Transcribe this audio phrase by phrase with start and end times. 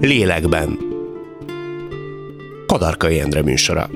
[0.00, 0.78] Lélekben.
[2.66, 3.90] Kadarkai Endre műsora.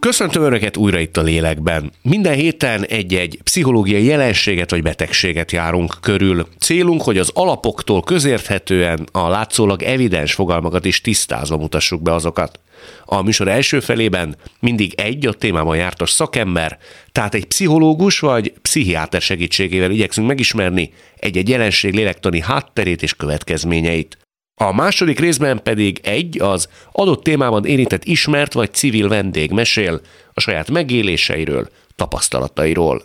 [0.00, 1.92] Köszöntöm Önöket újra itt a lélekben.
[2.02, 6.46] Minden héten egy-egy pszichológiai jelenséget vagy betegséget járunk körül.
[6.58, 12.60] Célunk, hogy az alapoktól közérthetően a látszólag evidens fogalmakat is tisztázva mutassuk be azokat.
[13.04, 16.78] A műsor első felében mindig egy a témában jártas szakember,
[17.12, 24.18] tehát egy pszichológus vagy pszichiáter segítségével igyekszünk megismerni egy-egy jelenség lélektani hátterét és következményeit.
[24.54, 30.00] A második részben pedig egy az adott témában érintett ismert vagy civil vendég mesél
[30.32, 33.02] a saját megéléseiről, tapasztalatairól.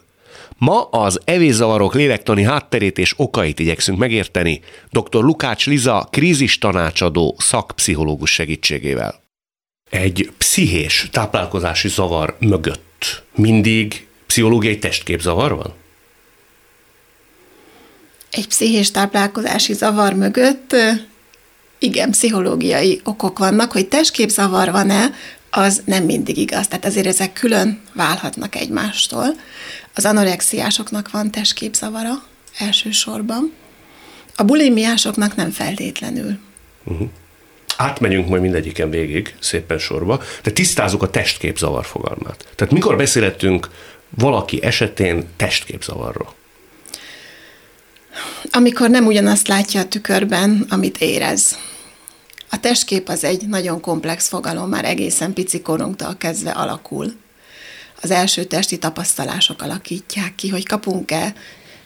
[0.58, 4.62] Ma az evészavarok lélektani hátterét és okait igyekszünk megérteni
[4.92, 5.24] dr.
[5.24, 9.25] Lukács Liza krízis tanácsadó szakpszichológus segítségével.
[9.96, 15.74] Egy pszichés táplálkozási zavar mögött mindig pszichológiai testképzavar van?
[18.32, 20.76] Egy pszichés táplálkozási zavar mögött
[21.80, 25.14] igen, pszichológiai okok vannak, hogy testképzavar van-e,
[25.50, 26.68] az nem mindig igaz.
[26.68, 29.28] Tehát azért ezek külön válhatnak egymástól.
[29.94, 32.24] Az anorexiásoknak van testképzavara
[32.58, 33.54] elsősorban.
[34.36, 36.38] A bulimiásoknak nem feltétlenül.
[36.84, 37.10] Uh-huh.
[37.78, 42.48] Átmegyünk majd mindegyiken végig, szépen sorba, de tisztázunk a testképzavar fogalmát.
[42.56, 43.70] Tehát mikor beszélhetünk
[44.10, 46.34] valaki esetén testképzavarról?
[48.52, 51.58] Amikor nem ugyanazt látja a tükörben, amit érez.
[52.50, 57.14] A testkép az egy nagyon komplex fogalom, már egészen pici korunktól kezdve alakul.
[58.02, 61.34] Az első testi tapasztalások alakítják ki, hogy kapunk-e,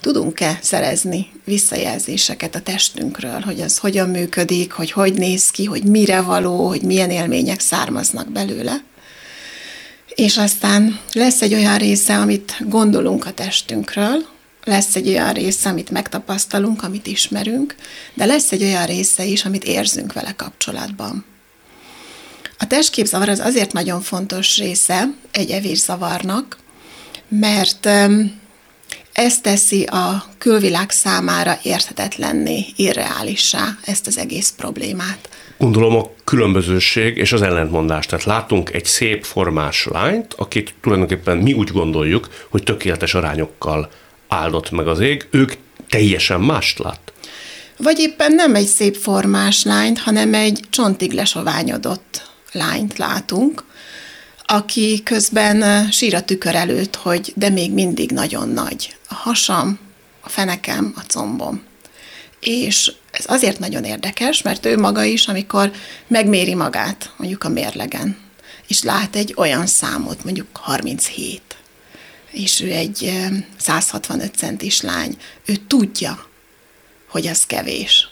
[0.02, 6.22] tudunk-e szerezni visszajelzéseket a testünkről, hogy az hogyan működik, hogy hogy néz ki, hogy mire
[6.22, 8.84] való, hogy milyen élmények származnak belőle.
[10.16, 14.26] És aztán lesz egy olyan része, amit gondolunk a testünkről,
[14.64, 17.76] lesz egy olyan része, amit megtapasztalunk, amit ismerünk,
[18.14, 21.26] de lesz egy olyan része is, amit érzünk vele kapcsolatban.
[22.58, 26.58] A testképzavar az azért nagyon fontos része egy evészavarnak,
[27.28, 27.90] mert
[29.20, 35.30] ez teszi a külvilág számára érthetetlenné, irreálissá ezt az egész problémát.
[35.58, 38.06] Gondolom a különbözőség és az ellentmondás.
[38.06, 43.90] Tehát látunk egy szép formás lányt, akit tulajdonképpen mi úgy gondoljuk, hogy tökéletes arányokkal
[44.28, 45.54] áldott meg az ég, ők
[45.90, 47.14] teljesen mást lát.
[47.78, 53.64] Vagy éppen nem egy szép formás lányt, hanem egy csontig lesoványodott lányt látunk,
[54.46, 58.98] aki közben sír a tükör előtt, hogy de még mindig nagyon nagy.
[59.10, 59.80] A hasam,
[60.22, 61.64] a fenekem, a combom.
[62.40, 65.72] És ez azért nagyon érdekes, mert ő maga is, amikor
[66.08, 68.18] megméri magát, mondjuk a mérlegen,
[68.68, 71.42] és lát egy olyan számot, mondjuk 37,
[72.32, 73.28] és ő egy
[73.58, 76.28] 165 centis lány, ő tudja,
[77.08, 78.10] hogy az kevés.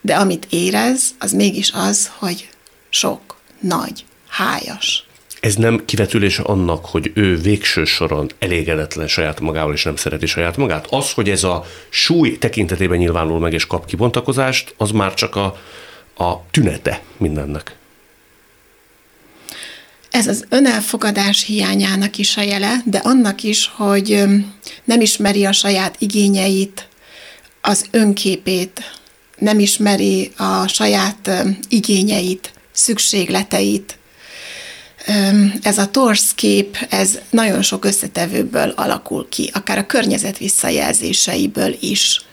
[0.00, 2.48] De amit érez, az mégis az, hogy
[2.90, 5.06] sok, nagy, hájas.
[5.42, 10.56] Ez nem kivetülés annak, hogy ő végső soron elégedetlen saját magával, és nem szereti saját
[10.56, 10.86] magát?
[10.90, 15.44] Az, hogy ez a súly tekintetében nyilvánul meg és kap kibontakozást, az már csak a,
[16.16, 17.76] a tünete mindennek.
[20.10, 24.24] Ez az önelfogadás hiányának is a jele, de annak is, hogy
[24.84, 26.88] nem ismeri a saját igényeit,
[27.60, 28.92] az önképét,
[29.38, 31.30] nem ismeri a saját
[31.68, 33.96] igényeit, szükségleteit.
[35.62, 42.24] Ez a torsz kép, ez nagyon sok összetevőből alakul ki, akár a környezet visszajelzéseiből is.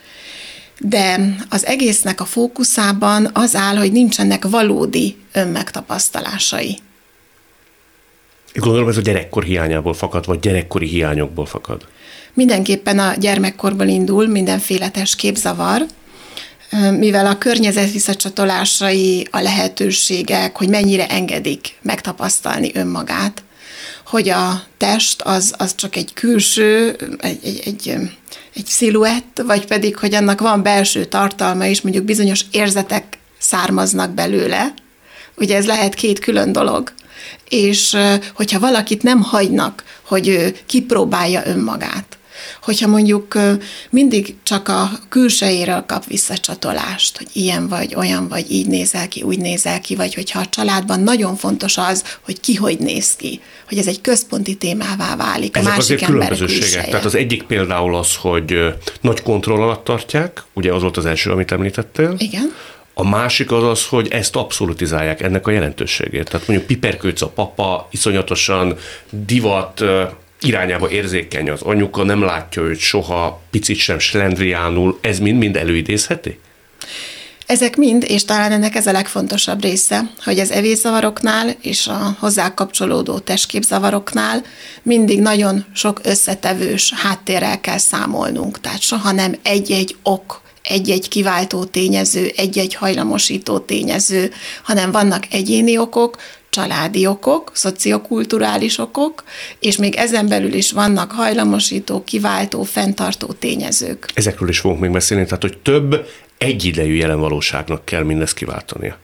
[0.80, 6.78] De az egésznek a fókuszában az áll, hogy nincsenek valódi önmegtapasztalásai
[8.54, 11.88] Gondolom ez a gyerekkor hiányából fakad, vagy gyerekkori hiányokból fakad?
[12.34, 15.86] Mindenképpen a gyermekkorból indul mindenféle képzavar,
[16.98, 23.44] mivel a környezet visszacsatolásai, a lehetőségek, hogy mennyire engedik megtapasztalni önmagát,
[24.06, 28.10] hogy a test az, az csak egy külső, egy, egy, egy,
[28.56, 34.74] egy sziluett, vagy pedig, hogy annak van belső tartalma, és mondjuk bizonyos érzetek származnak belőle.
[35.38, 36.94] Ugye ez lehet két külön dolog
[37.50, 37.98] és
[38.34, 42.18] hogyha valakit nem hagynak, hogy ő kipróbálja önmagát,
[42.62, 43.38] hogyha mondjuk
[43.90, 49.40] mindig csak a külsejéről kap visszacsatolást, hogy ilyen vagy, olyan vagy, így nézel ki, úgy
[49.40, 53.78] nézel ki, vagy hogyha a családban nagyon fontos az, hogy ki hogy néz ki, hogy
[53.78, 55.58] ez egy központi témává válik.
[55.58, 56.90] Ezek a másik azért különbözőségek.
[56.90, 61.32] Tehát az egyik például az, hogy nagy kontroll alatt tartják, ugye az volt az első,
[61.32, 62.16] amit említettél.
[62.18, 62.54] Igen.
[62.94, 66.30] A másik az az, hogy ezt abszolutizálják, ennek a jelentőségét.
[66.30, 68.78] Tehát mondjuk Piperkőc a papa, iszonyatosan
[69.10, 69.84] divat,
[70.42, 76.40] irányába érzékeny az anyuka, nem látja őt soha, picit sem slendriánul, ez mind-mind előidézheti?
[77.46, 82.54] Ezek mind, és talán ennek ez a legfontosabb része, hogy az evészavaroknál és a hozzá
[82.54, 84.42] kapcsolódó testképzavaroknál
[84.84, 88.60] mindig nagyon sok összetevős háttérrel kell számolnunk.
[88.60, 94.32] Tehát soha nem egy-egy ok, egy-egy kiváltó tényező, egy-egy hajlamosító tényező,
[94.64, 96.18] hanem vannak egyéni okok,
[96.50, 99.24] családi okok, szociokulturális okok,
[99.60, 104.12] és még ezen belül is vannak hajlamosító, kiváltó, fenntartó tényezők.
[104.14, 106.08] Ezekről is fogunk még beszélni, tehát hogy több
[106.38, 108.98] egyidejű jelen valóságnak kell mindezt kiváltania.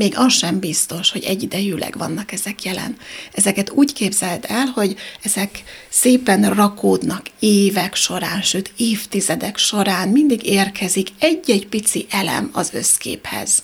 [0.00, 2.96] Még az sem biztos, hogy egyidejűleg vannak ezek jelen.
[3.32, 11.08] Ezeket úgy képzeld el, hogy ezek szépen rakódnak évek során, sőt évtizedek során, mindig érkezik
[11.18, 13.62] egy-egy pici elem az összképhez.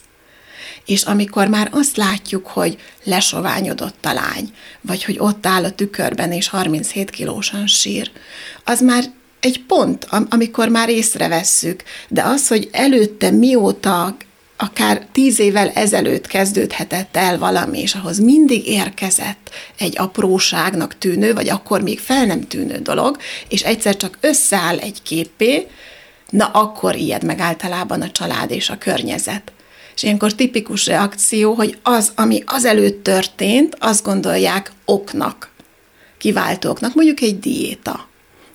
[0.87, 4.51] És amikor már azt látjuk, hogy lesoványodott a lány,
[4.81, 8.11] vagy hogy ott áll a tükörben és 37 kilósan sír,
[8.65, 9.05] az már
[9.41, 14.17] egy pont, amikor már észrevesszük, de az, hogy előtte mióta
[14.57, 21.49] akár tíz évvel ezelőtt kezdődhetett el valami, és ahhoz mindig érkezett egy apróságnak tűnő, vagy
[21.49, 23.17] akkor még fel nem tűnő dolog,
[23.49, 25.67] és egyszer csak összeáll egy képé,
[26.31, 29.53] na akkor ijed meg általában a család és a környezet.
[29.95, 35.51] És ilyenkor tipikus reakció, hogy az, ami azelőtt történt, azt gondolják oknak,
[36.19, 38.09] kiváltóknak, mondjuk egy diéta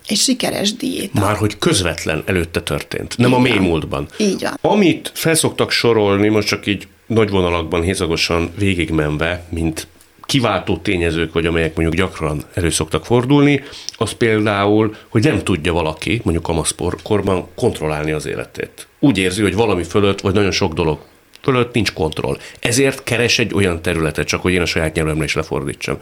[0.07, 1.19] egy sikeres diéta.
[1.19, 3.63] Már hogy közvetlen előtte történt, nem így a mély van.
[3.63, 4.07] múltban.
[4.17, 4.73] Így van.
[4.73, 9.87] Amit felszoktak sorolni, most csak így nagy vonalakban hézagosan végigmenve, mint
[10.31, 13.63] kiváltó tényezők, vagy amelyek mondjuk gyakran elő szoktak fordulni,
[13.97, 18.87] az például, hogy nem tudja valaki, mondjuk kamaszkorban kontrollálni az életét.
[18.99, 20.99] Úgy érzi, hogy valami fölött, vagy nagyon sok dolog
[21.41, 22.37] fölött nincs kontroll.
[22.59, 25.97] Ezért keres egy olyan területet, csak hogy én a saját nyelvemre is lefordítsam,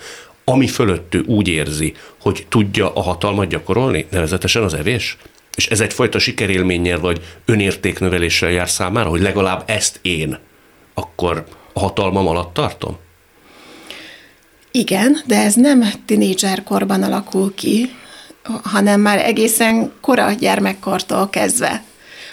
[0.50, 5.18] ami fölött ő úgy érzi, hogy tudja a hatalmat gyakorolni, nevezetesen az evés?
[5.56, 10.38] És ez egyfajta sikerélménnyel vagy önértéknöveléssel jár számára, hogy legalább ezt én
[10.94, 12.98] akkor a hatalmam alatt tartom?
[14.72, 17.90] Igen, de ez nem tinédzserkorban alakul ki,
[18.64, 21.84] hanem már egészen kora gyermekkortól kezdve,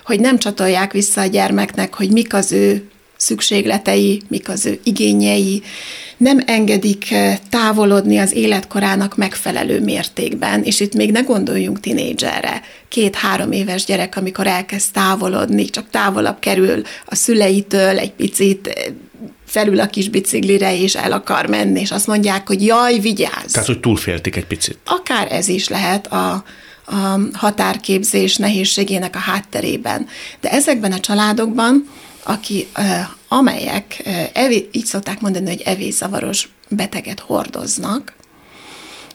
[0.05, 5.63] hogy nem csatolják vissza a gyermeknek, hogy mik az ő szükségletei, mik az ő igényei,
[6.17, 12.63] nem engedik eh, távolodni az életkorának megfelelő mértékben, és itt még ne gondoljunk tinédzserre.
[12.89, 18.85] Két-három éves gyerek, amikor elkezd távolodni, csak távolabb kerül a szüleitől, egy picit eh,
[19.47, 23.53] felül a kis biciklire, és el akar menni, és azt mondják, hogy jaj, vigyázz!
[23.53, 24.79] Tehát, hogy túlféltik egy picit.
[24.85, 26.45] Akár ez is lehet a,
[26.87, 30.07] a határképzés nehézségének a hátterében.
[30.41, 31.89] De ezekben a családokban
[32.27, 32.69] aki,
[33.29, 34.03] amelyek,
[34.33, 38.15] evé, így szokták mondani, hogy evészavaros beteget hordoznak,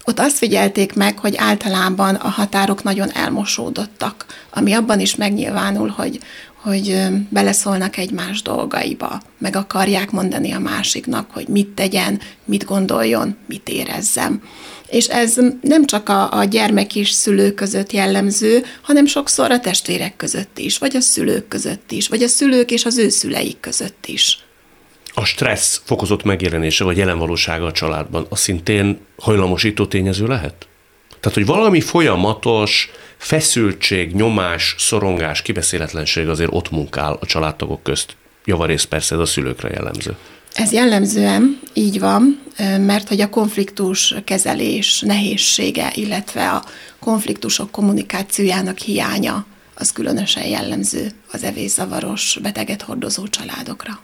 [0.06, 6.20] ott azt figyelték meg, hogy általában a határok nagyon elmosódottak, ami abban is megnyilvánul, hogy,
[6.62, 13.70] hogy beleszólnak egymás dolgaiba, meg akarják mondani a másiknak, hogy mit tegyen, mit gondoljon, mit
[13.70, 14.42] érezzem.
[14.92, 20.16] És ez nem csak a, a gyermek és szülő között jellemző, hanem sokszor a testvérek
[20.16, 24.06] között is, vagy a szülők között is, vagy a szülők és az ő szüleik között
[24.06, 24.40] is.
[25.14, 30.68] A stressz fokozott megjelenése vagy jelenvalósága a családban, az szintén hajlamosító tényező lehet?
[31.20, 38.16] Tehát, hogy valami folyamatos feszültség, nyomás, szorongás, kibeszéletlenség azért ott munkál a családtagok közt.
[38.46, 40.16] Javarészt persze ez a szülőkre jellemző.
[40.54, 46.64] Ez jellemzően így van, mert hogy a konfliktus kezelés nehézsége, illetve a
[47.00, 54.00] konfliktusok kommunikációjának hiánya az különösen jellemző az evészavaros beteget hordozó családokra.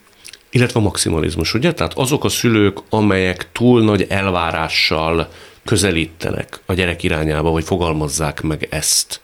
[0.50, 1.74] Illetve a maximalizmus, ugye?
[1.74, 5.32] Tehát azok a szülők, amelyek túl nagy elvárással
[5.66, 9.22] közelítenek a gyerek irányába, vagy fogalmazzák meg ezt.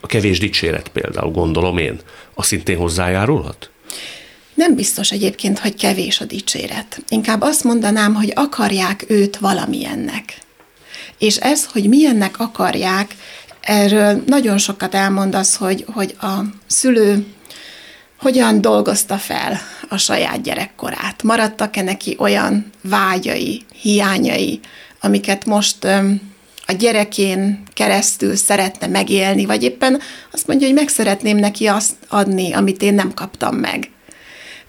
[0.00, 2.00] A kevés dicséret például, gondolom én,
[2.34, 3.69] az szintén hozzájárulhat?
[4.60, 7.02] Nem biztos egyébként, hogy kevés a dicséret.
[7.08, 10.38] Inkább azt mondanám, hogy akarják őt valamilyennek.
[11.18, 13.14] És ez, hogy milyennek akarják,
[13.60, 17.26] erről nagyon sokat elmond az, hogy, hogy a szülő
[18.18, 21.22] hogyan dolgozta fel a saját gyerekkorát.
[21.22, 24.60] Maradtak-e neki olyan vágyai, hiányai,
[25.00, 25.84] amiket most
[26.66, 30.00] a gyerekén keresztül szeretne megélni, vagy éppen
[30.32, 33.90] azt mondja, hogy meg szeretném neki azt adni, amit én nem kaptam meg.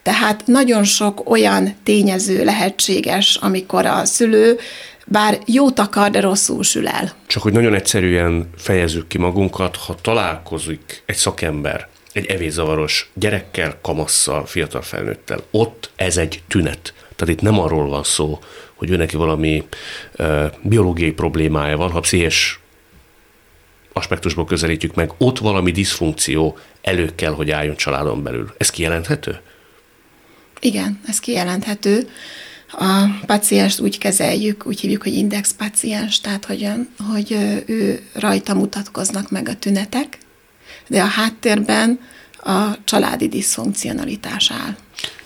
[0.04, 4.60] Tehát nagyon sok olyan tényező lehetséges, amikor a szülő
[5.06, 7.14] bár jót akar, de rosszul sül el.
[7.28, 14.46] Csak hogy nagyon egyszerűen fejezzük ki magunkat, ha találkozik egy szakember, egy evészavaros gyerekkel, kamasszal,
[14.46, 16.94] fiatal felnőttel, ott ez egy tünet.
[17.16, 18.40] Tehát itt nem arról van szó,
[18.76, 19.64] hogy ő neki valami
[20.16, 22.60] ö, biológiai problémája van, ha pszichés
[23.94, 28.54] aspektusból közelítjük meg, ott valami diszfunkció elő kell, hogy álljon családon belül.
[28.58, 29.40] Ez kijelenthető?
[30.62, 32.10] Igen, ez kijelenthető.
[32.72, 36.68] A pacienst úgy kezeljük, úgy hívjuk, hogy index paciens, tehát hogy,
[37.12, 37.32] hogy
[37.66, 40.18] ő rajta mutatkoznak meg a tünetek,
[40.88, 42.00] de a háttérben
[42.44, 44.76] a családi diszfunkcionalitás áll.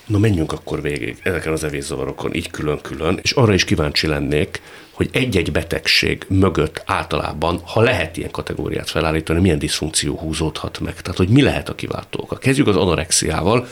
[0.06, 5.08] Na menjünk akkor végig ezeken az evészavarokon, így külön-külön, és arra is kíváncsi lennék, hogy
[5.12, 11.00] egy-egy betegség mögött általában, ha lehet ilyen kategóriát felállítani, milyen diszfunkció húzódhat meg.
[11.00, 12.36] Tehát, hogy mi lehet a kiváltó oka.
[12.36, 13.66] Kezdjük az anorexiával,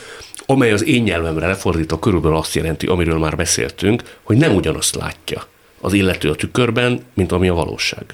[0.47, 5.47] amely az én nyelvemre lefordítva körülbelül azt jelenti, amiről már beszéltünk, hogy nem ugyanazt látja
[5.81, 8.05] az illető a tükörben, mint ami a valóság.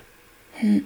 [0.61, 0.77] Hm.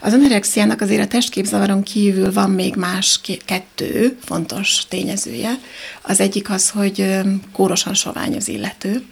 [0.00, 5.58] Az anorexiának azért a testképzavaron kívül van még más kettő fontos tényezője.
[6.02, 7.20] Az egyik az, hogy
[7.52, 9.02] kórosan sovány az illető,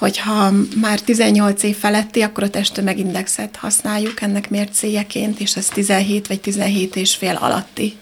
[0.00, 0.50] hogyha
[0.80, 6.96] már 18 év feletti, akkor a testtömegindexet használjuk ennek mércéjeként, és ez 17 vagy 17
[6.96, 7.96] és fél alatti.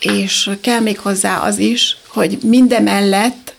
[0.00, 3.54] És kell még hozzá az is, hogy mindemellett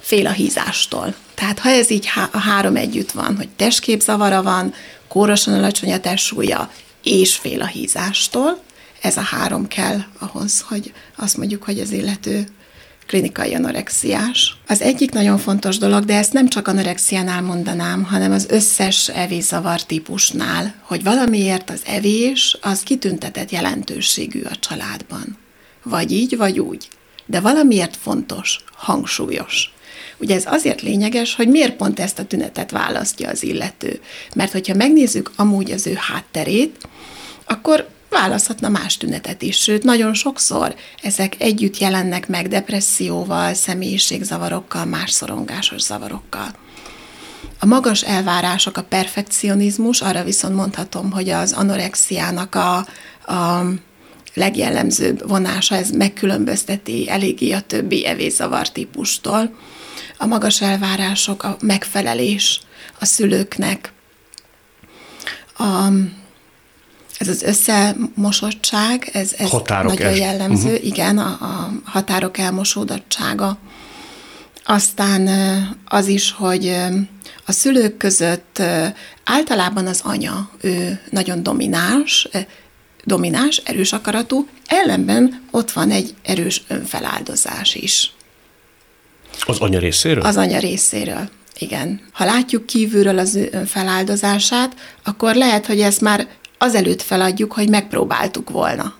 [0.00, 1.14] fél a hízástól.
[1.34, 4.74] Tehát ha ez így há- a három együtt van, hogy testképzavara van,
[5.08, 6.70] kórosan alacsony a testsúlya,
[7.02, 8.62] és fél a hízástól,
[9.00, 12.46] ez a három kell ahhoz, hogy azt mondjuk, hogy az illető
[13.06, 14.56] klinikai anorexiás.
[14.66, 19.82] Az egyik nagyon fontos dolog, de ezt nem csak anorexiánál mondanám, hanem az összes evészavar
[19.82, 25.38] típusnál, hogy valamiért az evés az kitüntetett jelentőségű a családban.
[25.82, 26.88] Vagy így, vagy úgy.
[27.26, 29.72] De valamiért fontos, hangsúlyos.
[30.18, 34.00] Ugye ez azért lényeges, hogy miért pont ezt a tünetet választja az illető.
[34.34, 36.88] Mert hogyha megnézzük amúgy az ő hátterét,
[37.44, 45.10] akkor választhatna más tünetet is, sőt, nagyon sokszor ezek együtt jelennek meg depresszióval, személyiségzavarokkal, más
[45.10, 46.48] szorongásos zavarokkal.
[47.58, 52.76] A magas elvárások, a perfekcionizmus, arra viszont mondhatom, hogy az anorexiának a,
[53.32, 53.64] a
[54.34, 59.54] legjellemzőbb vonása, ez megkülönbözteti eléggé a többi evészavar típustól.
[60.18, 62.60] A magas elvárások, a megfelelés
[62.98, 63.92] a szülőknek,
[65.58, 65.88] a
[67.20, 70.18] ez az összemosottság, ez, ez határok nagyon es.
[70.18, 70.86] jellemző, uh-huh.
[70.86, 73.58] igen, a, a határok elmosódottsága.
[74.64, 75.28] Aztán
[75.86, 76.76] az is, hogy
[77.46, 78.62] a szülők között
[79.24, 82.28] általában az anya, ő nagyon domináns,
[83.04, 88.12] domináns, erős akaratú, ellenben ott van egy erős önfeláldozás is.
[89.46, 90.22] Az anya részéről?
[90.24, 91.28] Az anya részéről.
[91.58, 92.00] Igen.
[92.12, 96.28] Ha látjuk kívülről az ő önfeláldozását, akkor lehet, hogy ezt már
[96.58, 98.98] azelőtt feladjuk, hogy megpróbáltuk volna.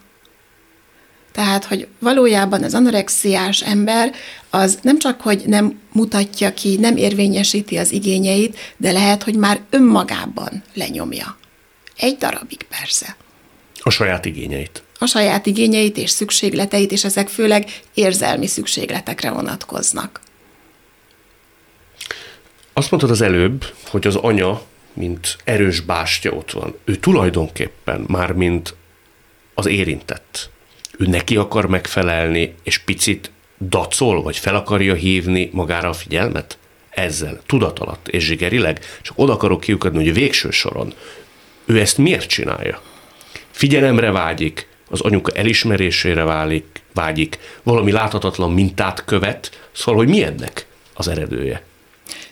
[1.32, 4.12] Tehát, hogy valójában az anorexiás ember
[4.50, 9.60] az nem csak, hogy nem mutatja ki, nem érvényesíti az igényeit, de lehet, hogy már
[9.70, 11.36] önmagában lenyomja.
[11.96, 13.16] Egy darabig persze.
[13.82, 14.82] A saját igényeit.
[14.98, 20.20] A saját igényeit és szükségleteit, és ezek főleg érzelmi szükségletekre vonatkoznak.
[22.72, 26.74] Azt mondtad az előbb, hogy az anya mint erős bástya ott van.
[26.84, 28.74] Ő tulajdonképpen már mint
[29.54, 30.50] az érintett.
[30.98, 33.30] Ő neki akar megfelelni, és picit
[33.68, 36.58] dacol, vagy fel akarja hívni magára a figyelmet?
[36.90, 40.94] Ezzel, tudat alatt és zsigerileg, csak oda akarok kiukadni, hogy végső soron
[41.64, 42.82] ő ezt miért csinálja?
[43.60, 50.66] Figyelemre vágyik, az anyuka elismerésére válik, vágyik, valami láthatatlan mintát követ, szóval, hogy mi ennek
[50.94, 51.62] az eredője?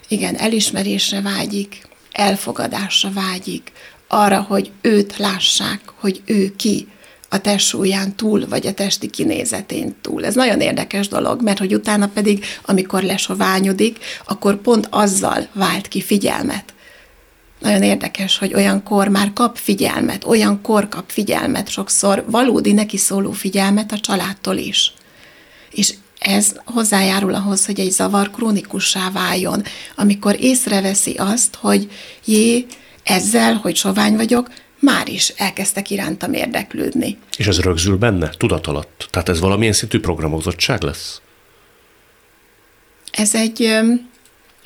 [0.08, 3.72] Igen, elismerésre vágyik, elfogadásra vágyik,
[4.06, 6.88] arra, hogy őt lássák, hogy ő ki
[7.28, 10.24] a testsúlyán túl, vagy a testi kinézetén túl.
[10.24, 16.00] Ez nagyon érdekes dolog, mert hogy utána pedig, amikor lesoványodik, akkor pont azzal vált ki
[16.00, 16.74] figyelmet.
[17.58, 22.96] Nagyon érdekes, hogy olyan kor már kap figyelmet, olyan kor kap figyelmet, sokszor valódi neki
[22.96, 24.92] szóló figyelmet a családtól is.
[25.70, 29.62] És ez hozzájárul ahhoz, hogy egy zavar krónikussá váljon,
[29.96, 31.90] amikor észreveszi azt, hogy
[32.24, 32.66] jé,
[33.02, 34.50] ezzel, hogy sovány vagyok,
[34.80, 37.18] már is elkezdtek irántam érdeklődni.
[37.36, 39.08] És ez rögzül benne, tudat alatt?
[39.10, 41.20] Tehát ez valamilyen szintű programozottság lesz?
[43.12, 43.62] Ez egy,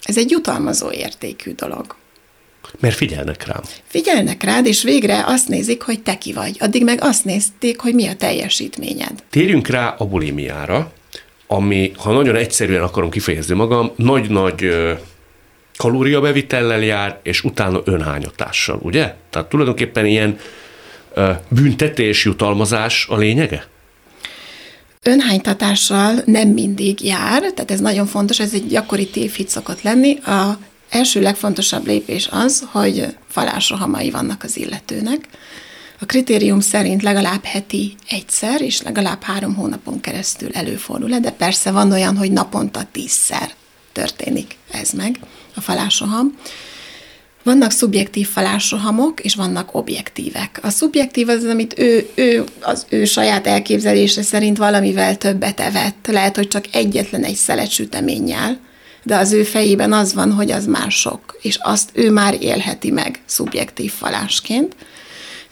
[0.03, 1.97] ez egy jutalmazó értékű dolog.
[2.81, 3.61] Mert figyelnek rám.
[3.87, 6.57] Figyelnek rád, és végre azt nézik, hogy te ki vagy.
[6.61, 9.23] Addig meg azt nézték, hogy mi a teljesítményed.
[9.31, 10.93] Térjünk rá a bulimiára
[11.52, 14.69] ami, ha nagyon egyszerűen akarom kifejezni magam, nagy-nagy
[15.76, 19.14] kalóriabevitellel jár, és utána önhányatással, ugye?
[19.31, 20.38] Tehát tulajdonképpen ilyen
[21.49, 23.67] büntetés, jutalmazás a lényege?
[25.02, 30.19] Önhánytatással nem mindig jár, tehát ez nagyon fontos, ez egy gyakori tévhit szokott lenni.
[30.19, 30.59] A
[30.93, 35.29] első legfontosabb lépés az, hogy falásrohamai vannak az illetőnek.
[36.01, 41.93] A kritérium szerint legalább heti egyszer, és legalább három hónapon keresztül előfordul de persze van
[41.93, 43.51] olyan, hogy naponta tízszer
[43.93, 45.19] történik ez meg,
[45.55, 46.39] a falásroham.
[47.43, 50.59] Vannak szubjektív falásrohamok, és vannak objektívek.
[50.63, 56.07] A szubjektív az, amit ő, ő, az ő saját elképzelése szerint valamivel többet evett.
[56.07, 58.59] Lehet, hogy csak egyetlen egy szelet süteménnyel,
[59.03, 62.91] de az ő fejében az van, hogy az már sok, és azt ő már élheti
[62.91, 64.77] meg szubjektív falásként.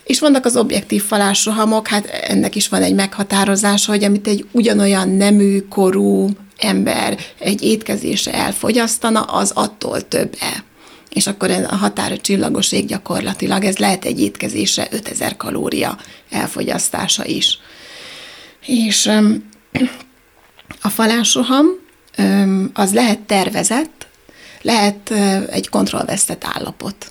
[0.04, 5.08] És vannak az objektív falásrohamok, hát ennek is van egy meghatározása, hogy amit egy ugyanolyan
[5.08, 6.28] nemű, korú
[6.58, 10.64] ember egy étkezésre elfogyasztana, az attól több-e.
[11.10, 15.98] És akkor a határa csillagos ég gyakorlatilag, ez lehet egy étkezésre 5000 kalória
[16.30, 17.58] elfogyasztása is.
[18.66, 19.10] És
[20.82, 21.66] a falásroham
[22.72, 24.06] az lehet tervezett,
[24.62, 25.10] lehet
[25.50, 27.10] egy kontrollvesztett állapot.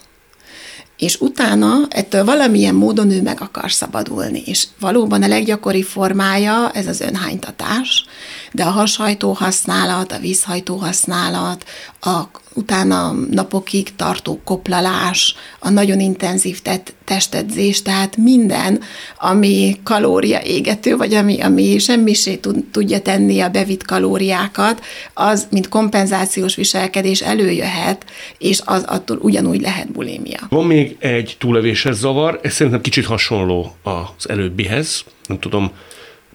[0.97, 4.41] És utána ettől valamilyen módon ő meg akar szabadulni.
[4.45, 8.05] És valóban a leggyakori formája ez az önhánytatás,
[8.51, 11.65] de a hashajtó használat, a vízhajtó használat,
[12.01, 18.81] a utána napokig tartó koplalás, a nagyon intenzív tet- testedzés, tehát minden,
[19.19, 24.81] ami kalória égető, vagy ami, ami semmisé tud, tudja tenni a bevitt kalóriákat,
[25.13, 28.05] az, mint kompenzációs viselkedés előjöhet,
[28.37, 30.39] és az attól ugyanúgy lehet bulimia.
[30.49, 35.71] Van még egy túlevéses zavar, ez szerintem kicsit hasonló az előbbihez, nem tudom,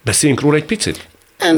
[0.03, 1.07] beszéljünk róla egy picit?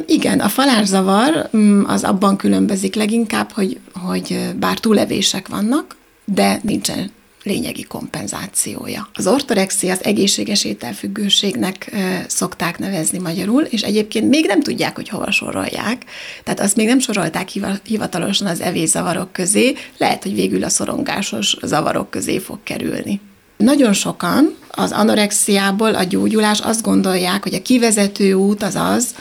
[0.05, 7.11] Igen, a falászavar mm, az abban különbözik leginkább, hogy, hogy bár túlevések vannak, de nincsen
[7.47, 9.09] lényegi kompenzációja.
[9.13, 11.91] Az ortorexia az egészséges ételfüggőségnek
[12.27, 16.05] szokták nevezni magyarul, és egyébként még nem tudják, hogy hova sorolják,
[16.43, 17.49] tehát azt még nem sorolták
[17.83, 23.19] hivatalosan az evészavarok közé, lehet, hogy végül a szorongásos zavarok közé fog kerülni.
[23.57, 29.15] Nagyon sokan az anorexiából a gyógyulás azt gondolják, hogy a kivezető út az az,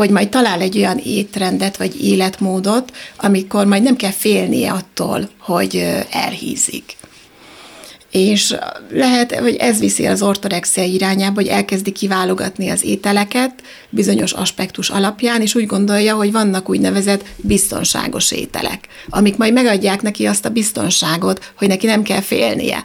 [0.00, 5.86] hogy majd talál egy olyan étrendet vagy életmódot, amikor majd nem kell félnie attól, hogy
[6.10, 6.96] elhízik.
[8.10, 8.56] És
[8.90, 15.40] lehet, hogy ez viszi az ortorexia irányába, hogy elkezdi kiválogatni az ételeket bizonyos aspektus alapján,
[15.40, 21.52] és úgy gondolja, hogy vannak úgynevezett biztonságos ételek, amik majd megadják neki azt a biztonságot,
[21.56, 22.84] hogy neki nem kell félnie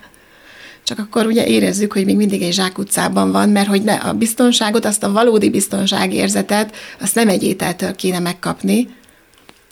[0.85, 4.85] csak akkor ugye érezzük, hogy még mindig egy zsákutcában van, mert hogy ne, a biztonságot,
[4.85, 8.87] azt a valódi biztonságérzetet, azt nem egy ételtől kéne megkapni,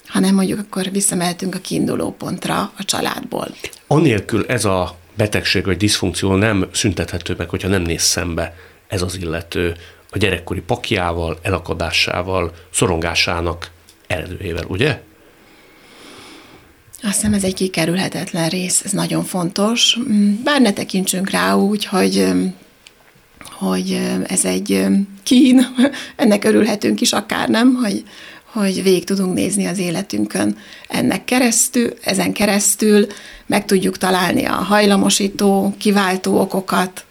[0.08, 3.48] hanem mondjuk akkor visszamehetünk a kiinduló pontra a családból.
[3.88, 8.56] Anélkül ez a betegség vagy diszfunkció nem szüntethető meg, hogyha nem néz szembe
[8.88, 9.76] ez az illető
[10.10, 13.72] a gyerekkori pakjával, elakadásával, szorongásának
[14.08, 15.02] eredőjével, ugye?
[17.04, 19.98] Azt hiszem ez egy kikerülhetetlen rész, ez nagyon fontos.
[20.10, 22.34] Mm, bár ne tekintsünk rá úgy, hogy
[23.52, 24.86] hogy ez egy
[25.24, 25.68] kín,
[26.16, 28.04] ennek örülhetünk is akár nem, hogy,
[28.52, 33.08] hogy végig tudunk nézni az életünkön ennek keresztül, ezen keresztül.
[33.46, 37.06] Meg tudjuk találni a hajlamosító, kiváltó okokat,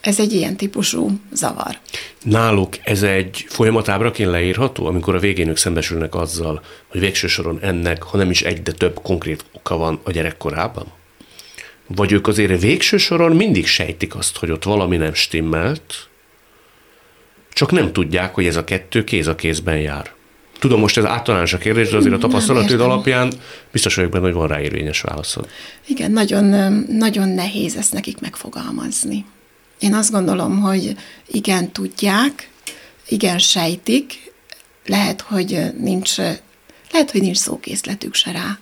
[0.00, 1.78] ez egy ilyen típusú zavar.
[2.22, 8.02] Náluk ez egy folyamatábraként leírható, amikor a végén ők szembesülnek azzal, hogy végső soron ennek,
[8.02, 10.86] ha nem is egy, de több konkrét oka van a gyerekkorában?
[11.86, 16.08] Vagy ők azért végső soron mindig sejtik azt, hogy ott valami nem stimmelt,
[17.52, 20.12] csak nem tudják, hogy ez a kettő kéz a kézben jár.
[20.58, 23.32] Tudom, most ez általános a kérdés, de azért a tapasztalatod alapján
[23.72, 25.48] biztos vagyok benne, hogy van rá érvényes válaszod.
[25.86, 29.24] Igen, nagyon, nagyon nehéz ezt nekik megfogalmazni.
[29.80, 32.50] Én azt gondolom, hogy igen, tudják,
[33.08, 34.32] igen, sejtik,
[34.86, 36.16] lehet, hogy nincs,
[36.90, 38.58] lehet, hogy nincs szókészletük se rá.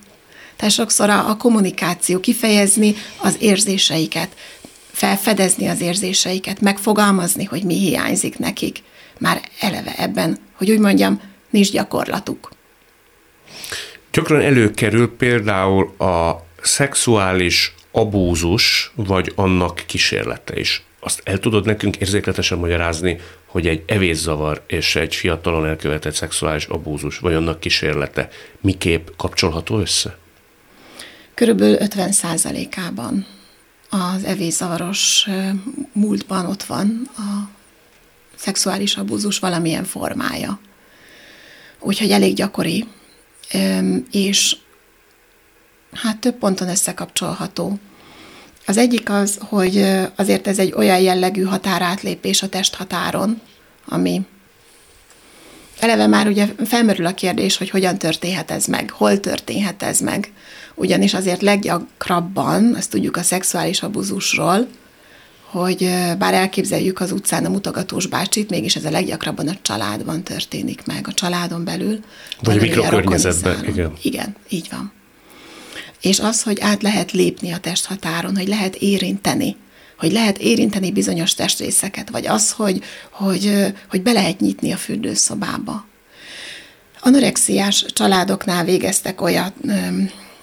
[0.55, 4.35] Tehát sokszor a, a kommunikáció, kifejezni az érzéseiket,
[4.91, 8.83] felfedezni az érzéseiket, megfogalmazni, hogy mi hiányzik nekik,
[9.19, 12.51] már eleve ebben, hogy úgy mondjam, nincs gyakorlatuk.
[14.11, 22.57] Gyakran előkerül például a szexuális abúzus, vagy annak kísérlete is azt el tudod nekünk érzékletesen
[22.57, 28.29] magyarázni, hogy egy evészavar és egy fiatalon elkövetett szexuális abúzus, vagy annak kísérlete
[28.61, 30.17] miképp kapcsolható össze?
[31.33, 32.13] Körülbelül 50
[32.75, 33.25] ában
[33.89, 35.27] az evészavaros
[35.91, 37.49] múltban ott van a
[38.35, 40.59] szexuális abúzus valamilyen formája.
[41.79, 42.87] Úgyhogy elég gyakori,
[44.11, 44.57] és
[45.91, 47.79] hát több ponton összekapcsolható.
[48.69, 53.41] Az egyik az, hogy azért ez egy olyan jellegű határátlépés a testhatáron,
[53.85, 54.21] ami
[55.79, 60.31] eleve már ugye felmerül a kérdés, hogy hogyan történhet ez meg, hol történhet ez meg.
[60.75, 64.67] Ugyanis azért leggyakrabban, ezt tudjuk a szexuális abuzusról,
[65.43, 70.85] hogy bár elképzeljük az utcán a mutogatós bácsit, mégis ez a leggyakrabban a családban történik
[70.85, 71.99] meg, a családon belül.
[72.43, 73.93] Vagy a mikrokörnyezetben, igen.
[74.01, 74.97] Igen, így van.
[76.01, 79.55] És az, hogy át lehet lépni a testhatáron, hogy lehet érinteni,
[79.97, 85.85] hogy lehet érinteni bizonyos testrészeket, vagy az, hogy, hogy, hogy be lehet nyitni a fürdőszobába.
[87.01, 89.53] Anorexiás családoknál végeztek olyan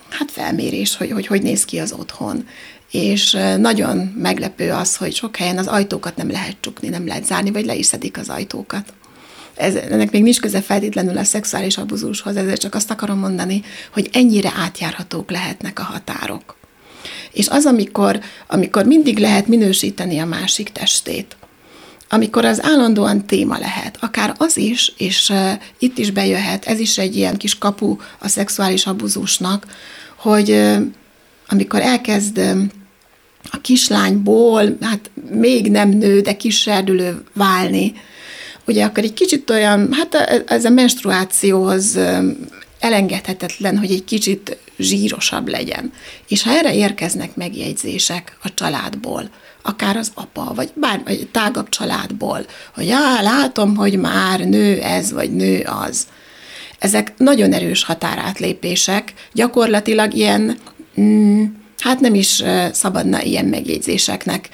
[0.08, 2.48] hát felmérés, hogy, hogy hogy néz ki az otthon.
[2.90, 7.50] És nagyon meglepő az, hogy sok helyen az ajtókat nem lehet csukni, nem lehet zárni,
[7.50, 8.92] vagy le is szedik az ajtókat.
[9.56, 14.10] Ez, ennek még nincs köze feltétlenül a szexuális abuzushoz, ezért csak azt akarom mondani, hogy
[14.12, 16.56] ennyire átjárhatók lehetnek a határok.
[17.32, 21.36] És az, amikor, amikor mindig lehet minősíteni a másik testét,
[22.08, 26.98] amikor az állandóan téma lehet, akár az is, és uh, itt is bejöhet, ez is
[26.98, 29.66] egy ilyen kis kapu a szexuális abuzusnak,
[30.16, 30.76] hogy uh,
[31.48, 32.62] amikor elkezd uh,
[33.50, 37.92] a kislányból, hát még nem nő, de kiserdülő válni,
[38.66, 40.14] ugye akkor egy kicsit olyan, hát
[40.46, 41.98] ez a menstruációhoz
[42.80, 45.92] elengedhetetlen, hogy egy kicsit zsírosabb legyen.
[46.28, 49.30] És ha erre érkeznek megjegyzések a családból,
[49.62, 55.12] akár az apa, vagy bár vagy tágabb családból, hogy já, látom, hogy már nő ez,
[55.12, 56.06] vagy nő az.
[56.78, 60.58] Ezek nagyon erős határátlépések, gyakorlatilag ilyen
[61.00, 61.44] mm,
[61.86, 64.48] hát nem is szabadna ilyen megjegyzéseknek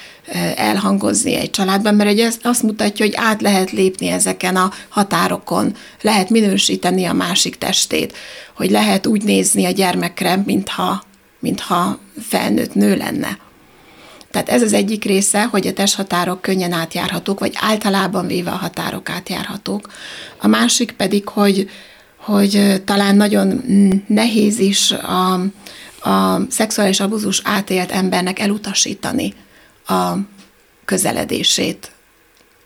[0.57, 6.31] elhangozni egy családban, mert ez azt mutatja, hogy át lehet lépni ezeken a határokon, lehet
[6.31, 8.17] minősíteni a másik testét,
[8.57, 11.03] hogy lehet úgy nézni a gyermekre, mintha,
[11.41, 13.39] mintha felnőtt nő lenne.
[14.31, 19.11] Tehát ez az egyik része, hogy a testhatárok könnyen átjárhatók, vagy általában véve a határok
[19.11, 19.89] átjárhatók.
[20.41, 21.71] A másik pedig, hogy,
[22.17, 23.63] hogy talán nagyon
[24.07, 25.41] nehéz is a,
[26.03, 29.35] a szexuális abuzus átélt embernek elutasítani
[29.87, 30.13] a
[30.85, 31.91] közeledését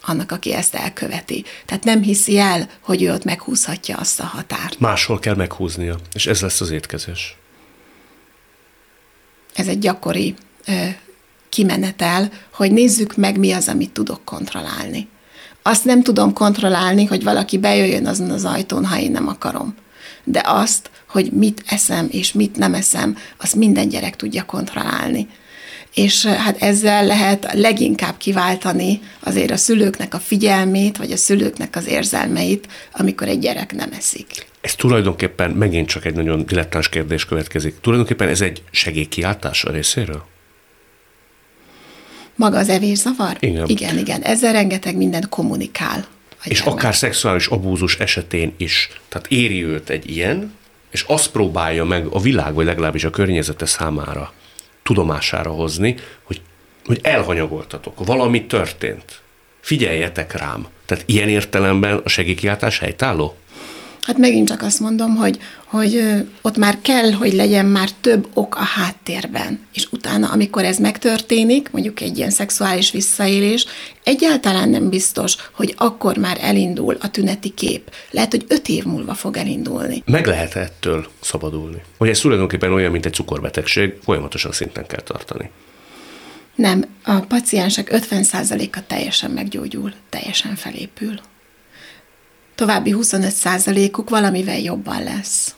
[0.03, 1.45] annak, aki ezt elköveti.
[1.67, 4.81] Tehát nem hiszi el, hogy ő ott meghúzhatja azt a határt.
[4.81, 7.37] Máshol kell meghúznia, és ez lesz az étkezés.
[9.55, 10.35] Ez egy gyakori
[10.67, 10.87] ö,
[11.49, 15.09] kimenetel, hogy nézzük meg, mi az, amit tudok kontrollálni.
[15.63, 19.75] Azt nem tudom kontrollálni, hogy valaki bejöjjön azon az ajtón, ha én nem akarom.
[20.29, 25.29] De azt, hogy mit eszem és mit nem eszem, azt minden gyerek tudja kontrollálni.
[25.95, 31.87] És hát ezzel lehet leginkább kiváltani azért a szülőknek a figyelmét, vagy a szülőknek az
[31.87, 34.47] érzelmeit, amikor egy gyerek nem eszik.
[34.61, 37.81] Ez tulajdonképpen megint csak egy nagyon dilettáns kérdés következik.
[37.81, 40.25] Tulajdonképpen ez egy segélykiáltás a részéről?
[42.35, 43.37] Maga az evészavar?
[43.41, 43.69] Igen.
[43.69, 44.23] Igen, igen.
[44.23, 46.07] Ezzel rengeteg mindent kommunikál.
[46.47, 48.89] És akár szexuális abúzus esetén is.
[49.09, 50.55] Tehát éri őt egy ilyen,
[50.91, 54.33] és azt próbálja meg a világ, vagy legalábbis a környezete számára
[54.83, 56.41] tudomására hozni, hogy,
[56.85, 59.21] hogy elhanyagoltatok, valami történt.
[59.61, 60.67] Figyeljetek rám.
[60.85, 63.37] Tehát ilyen értelemben a segélykiáltás helytálló?
[64.07, 66.03] Hát megint csak azt mondom, hogy, hogy
[66.43, 69.61] ott már kell, hogy legyen már több ok a háttérben.
[69.73, 73.67] És utána, amikor ez megtörténik, mondjuk egy ilyen szexuális visszaélés,
[74.05, 77.91] egyáltalán nem biztos, hogy akkor már elindul a tüneti kép.
[78.11, 80.03] Lehet, hogy öt év múlva fog elindulni.
[80.07, 81.83] Meg lehet ettől szabadulni?
[81.99, 85.51] Hogy ez tulajdonképpen olyan, mint egy cukorbetegség, folyamatosan szinten kell tartani.
[86.55, 91.21] Nem, a paciensek 50%-a teljesen meggyógyul, teljesen felépül
[92.57, 95.55] további 25%-uk valamivel jobban lesz.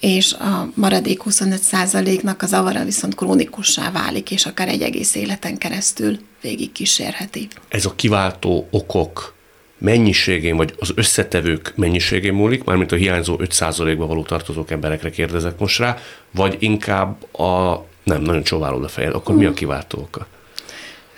[0.00, 6.18] És a maradék 25%-nak az avara viszont krónikussá válik, és akár egy egész életen keresztül
[6.40, 7.48] végig kísérheti.
[7.68, 9.34] Ez a kiváltó okok
[9.78, 15.78] mennyiségén, vagy az összetevők mennyiségén múlik, mármint a hiányzó 5%-ba való tartozók emberekre kérdezek most
[15.78, 15.98] rá,
[16.30, 20.26] vagy inkább a nem, nagyon csóválod a fejed, akkor mi a kiváltó oka?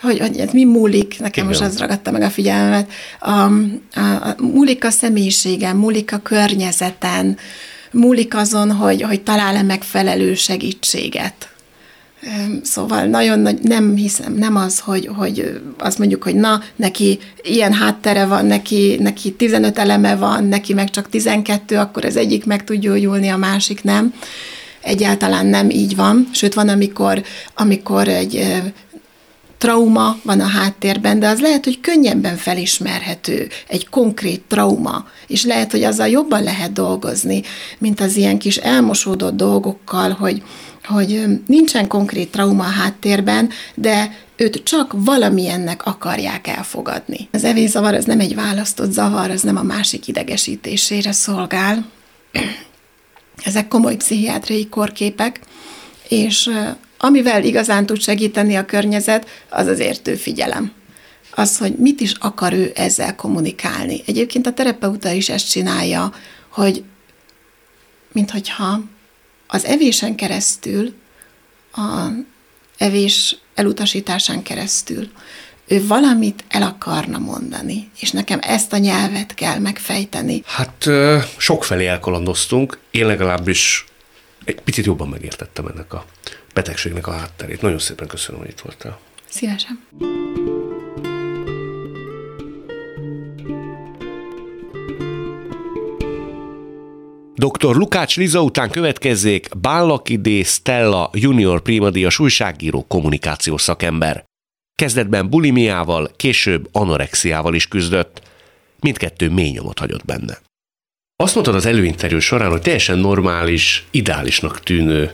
[0.01, 1.45] Hogy, hogy ez mi múlik, nekem Igen.
[1.45, 3.49] most az ragadta meg a figyelmet, a, a,
[3.99, 7.37] a, múlik a személyiségen, múlik a környezeten,
[7.91, 11.49] múlik azon, hogy, hogy talál-e megfelelő segítséget.
[12.63, 17.73] Szóval nagyon nagy, nem hiszem, nem az, hogy, hogy azt mondjuk, hogy na, neki ilyen
[17.73, 22.63] háttere van, neki, neki 15 eleme van, neki meg csak 12, akkor az egyik meg
[22.63, 24.13] tud gyógyulni, a másik nem.
[24.81, 27.23] Egyáltalán nem így van, sőt van, amikor,
[27.55, 28.63] amikor egy
[29.57, 35.71] trauma van a háttérben, de az lehet, hogy könnyebben felismerhető, egy konkrét trauma, és lehet,
[35.71, 37.41] hogy azzal jobban lehet dolgozni,
[37.77, 40.43] mint az ilyen kis elmosódott dolgokkal, hogy,
[40.83, 47.27] hogy nincsen konkrét trauma a háttérben, de őt csak valamilyennek akarják elfogadni.
[47.31, 51.85] Az evészavar az nem egy választott zavar, az nem a másik idegesítésére szolgál.
[53.43, 55.39] Ezek komoly pszichiátriai korképek,
[56.07, 56.49] és
[57.05, 60.71] amivel igazán tud segíteni a környezet, az az értő figyelem.
[61.31, 64.01] Az, hogy mit is akar ő ezzel kommunikálni.
[64.05, 66.13] Egyébként a terapeuta is ezt csinálja,
[66.49, 66.83] hogy
[68.11, 68.81] minthogyha
[69.47, 70.93] az evésen keresztül,
[71.73, 72.07] a
[72.77, 75.09] evés elutasításán keresztül
[75.67, 80.41] ő valamit el akarna mondani, és nekem ezt a nyelvet kell megfejteni.
[80.45, 80.89] Hát
[81.37, 83.85] sokfelé elkalandoztunk, én legalábbis
[84.45, 86.05] egy picit jobban megértettem ennek a
[86.55, 87.61] betegségnek a hátterét.
[87.61, 88.99] Nagyon szépen köszönöm, hogy itt voltál.
[89.29, 89.83] Szívesen.
[97.35, 97.75] Dr.
[97.75, 100.45] Lukács Liza után következzék Bállaki D.
[100.45, 104.23] Stella junior primadíjas újságíró kommunikációs szakember.
[104.75, 108.21] Kezdetben bulimiával, később anorexiával is küzdött.
[108.79, 110.39] Mindkettő mély nyomot hagyott benne.
[111.15, 115.11] Azt mondtad az előinterjú során, hogy teljesen normális, ideálisnak tűnő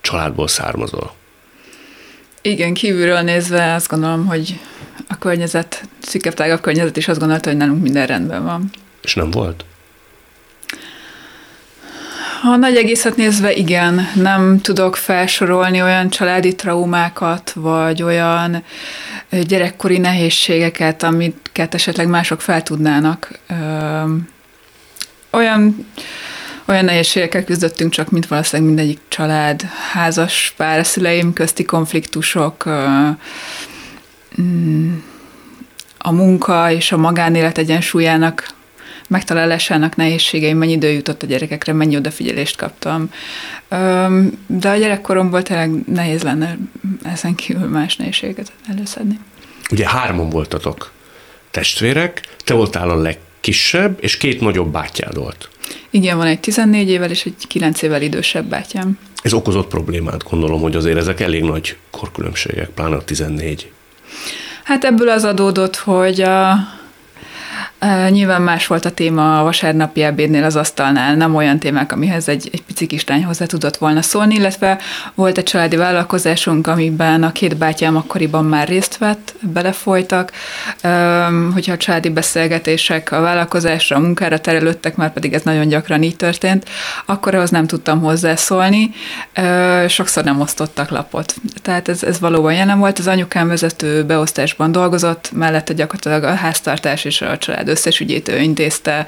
[0.00, 1.14] családból származol.
[2.42, 4.58] Igen, kívülről nézve azt gondolom, hogy
[5.08, 8.70] a környezet, szűkebb tágabb környezet is azt gondolta, hogy nálunk minden rendben van.
[9.02, 9.64] És nem volt?
[12.42, 18.64] A nagy egészet nézve igen, nem tudok felsorolni olyan családi traumákat, vagy olyan
[19.30, 23.38] gyerekkori nehézségeket, amiket esetleg mások fel tudnának.
[25.30, 25.86] Olyan,
[26.70, 32.64] olyan nehézségekkel küzdöttünk csak, mint valószínűleg mindegyik család, házas pár, szüleim közti konfliktusok,
[34.40, 34.94] mm,
[35.98, 38.48] a munka és a magánélet egyensúlyának
[39.08, 43.10] megtalálásának nehézségeim, mennyi idő jutott a gyerekekre, mennyi odafigyelést kaptam.
[44.46, 46.58] De a gyerekkoromból tényleg nehéz lenne
[47.02, 49.18] ezen kívül más nehézségeket előszedni.
[49.70, 50.92] Ugye hárman voltatok
[51.50, 55.48] testvérek, te voltál a legkisebb, és két nagyobb bátyád volt.
[55.90, 58.98] Igen, van egy 14 évvel és egy 9 évvel idősebb bátyám.
[59.22, 63.70] Ez okozott problémát, gondolom, hogy azért ezek elég nagy korkülönbségek, pláne a 14.
[64.64, 66.58] Hát ebből az adódott, hogy a,
[68.08, 72.48] Nyilván más volt a téma a vasárnapi ebédnél az asztalnál, nem olyan témák, amihez egy,
[72.52, 74.78] egy pici kislány hozzá tudott volna szólni, illetve
[75.14, 80.32] volt egy családi vállalkozásunk, amiben a két bátyám akkoriban már részt vett, belefolytak,
[81.52, 86.16] hogyha a családi beszélgetések a vállalkozásra, a munkára terelődtek, már pedig ez nagyon gyakran így
[86.16, 86.68] történt,
[87.06, 88.90] akkor ahhoz nem tudtam hozzászólni,
[89.88, 91.34] sokszor nem osztottak lapot.
[91.62, 97.04] Tehát ez, ez valóban jelen volt, az anyukám vezető beosztásban dolgozott, mellette gyakorlatilag a háztartás
[97.04, 99.06] és a család összes ügyét ő intézte.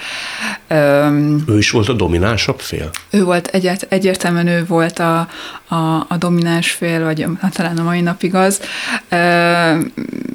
[1.46, 2.90] Ő is volt a dominánsabb fél?
[3.11, 5.29] Ő volt, egyet, egyértelműen ő volt a,
[5.68, 8.61] a, a domináns fél, vagy hát talán a mai napig az.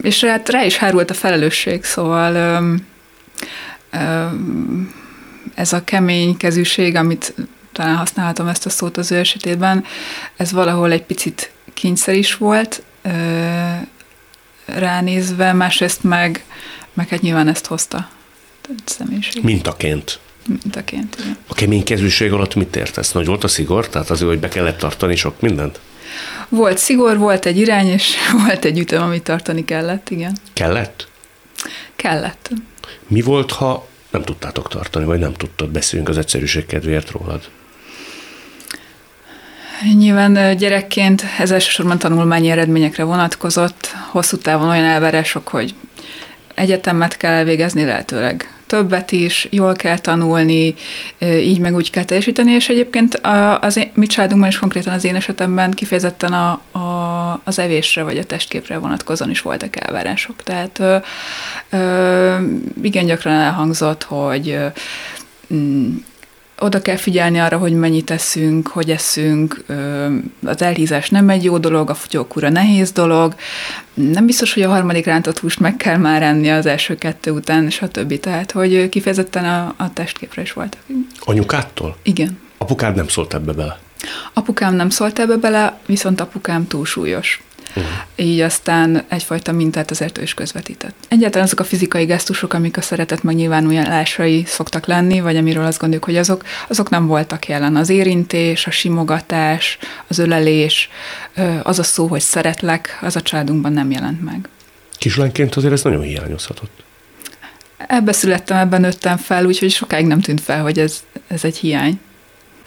[0.02, 2.60] És hát rá is hárult a felelősség, szóval
[5.56, 7.34] ez a kemény kezűség, amit
[7.72, 9.84] talán használhatom ezt a szót az ő esetében,
[10.38, 12.84] ez valahol egy picit kényszer is volt
[14.66, 16.44] ránézve, másrészt meg,
[16.94, 18.10] meg hát nyilván ezt hozta
[18.86, 19.44] személyiség.
[19.44, 20.20] Mintaként.
[20.48, 21.38] Mintaként, igen.
[21.48, 23.12] A kemény kezűség alatt mit értesz?
[23.12, 23.90] Nagy volt a szigor?
[23.90, 25.80] Tehát azért, hogy be kellett tartani sok mindent?
[26.50, 30.38] Volt szigor, volt egy irány, és volt egy ütem, amit tartani kellett, igen.
[30.54, 31.08] Kellett?
[31.96, 32.50] Kellett.
[33.08, 35.70] Mi volt, ha nem tudtátok tartani, vagy nem tudtad?
[35.70, 37.50] Beszéljünk az egyszerűség kedvéért rólad.
[39.98, 45.76] Nyilván gyerekként ez elsősorban tanulmányi eredményekre vonatkozott, hosszú távon olyan elvárások, hogy
[46.56, 50.76] egyetemet kell elvégezni lehetőleg többet is, jól kell tanulni,
[51.20, 53.20] így meg úgy kell teljesíteni, és egyébként
[53.62, 58.18] az én, mi családunkban is konkrétan az én esetemben kifejezetten a, a, az evésre vagy
[58.18, 60.44] a testképre vonatkozóan is voltak elvárások.
[60.44, 60.98] Tehát ö,
[61.70, 62.36] ö,
[62.82, 64.68] igen gyakran elhangzott, hogy ö,
[66.60, 69.64] oda kell figyelni arra, hogy mennyit eszünk, hogy eszünk.
[70.46, 73.36] Az elhízás nem egy jó dolog, a fogyókúra nehéz dolog.
[73.94, 77.70] Nem biztos, hogy a harmadik rántott húst meg kell már enni az első kettő után,
[77.70, 78.20] stb.
[78.20, 80.82] Tehát, hogy kifejezetten a, a testképre is voltak.
[81.20, 81.98] Anyukától?
[82.04, 82.40] Igen.
[82.58, 83.80] Apukád nem szólt ebbe bele?
[84.34, 87.42] Apukám nem szólt ebbe bele, viszont apukám túlsúlyos.
[87.78, 87.92] Uh-huh.
[88.16, 90.96] Így aztán egyfajta mintát azért ő is közvetített.
[91.08, 96.06] Egyáltalán azok a fizikai gesztusok, amik a szeretet megnyilvánulásai szoktak lenni, vagy amiről azt gondoljuk,
[96.06, 97.76] hogy azok, azok nem voltak jelen.
[97.76, 100.90] Az érintés, a simogatás, az ölelés,
[101.64, 104.50] az a szó, hogy szeretlek, az a családunkban nem jelent meg.
[104.98, 106.84] Kislányként azért ez nagyon hiányozhatott.
[107.88, 112.00] Ebbe születtem, ebben nőttem fel, úgyhogy sokáig nem tűnt fel, hogy ez, ez egy hiány.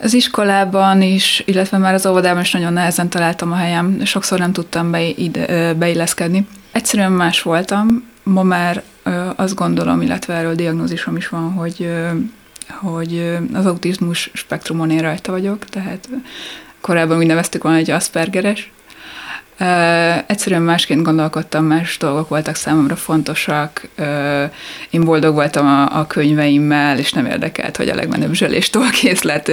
[0.03, 4.53] Az iskolában is, illetve már az óvodában is nagyon nehezen találtam a helyem, sokszor nem
[4.53, 6.47] tudtam be, ide, beilleszkedni.
[6.73, 8.83] Egyszerűen más voltam, ma már
[9.37, 11.93] azt gondolom, illetve erről diagnózisom is van, hogy,
[12.81, 16.09] hogy az autizmus spektrumon én rajta vagyok, tehát
[16.81, 18.73] korábban úgy neveztük volna, hogy Aspergeres,
[20.27, 23.89] egyszerűen másként gondolkodtam, más dolgok voltak számomra fontosak.
[24.91, 29.53] Én boldog voltam a, a könyveimmel, és nem érdekelt, hogy a legmenőbb zseléstól készlet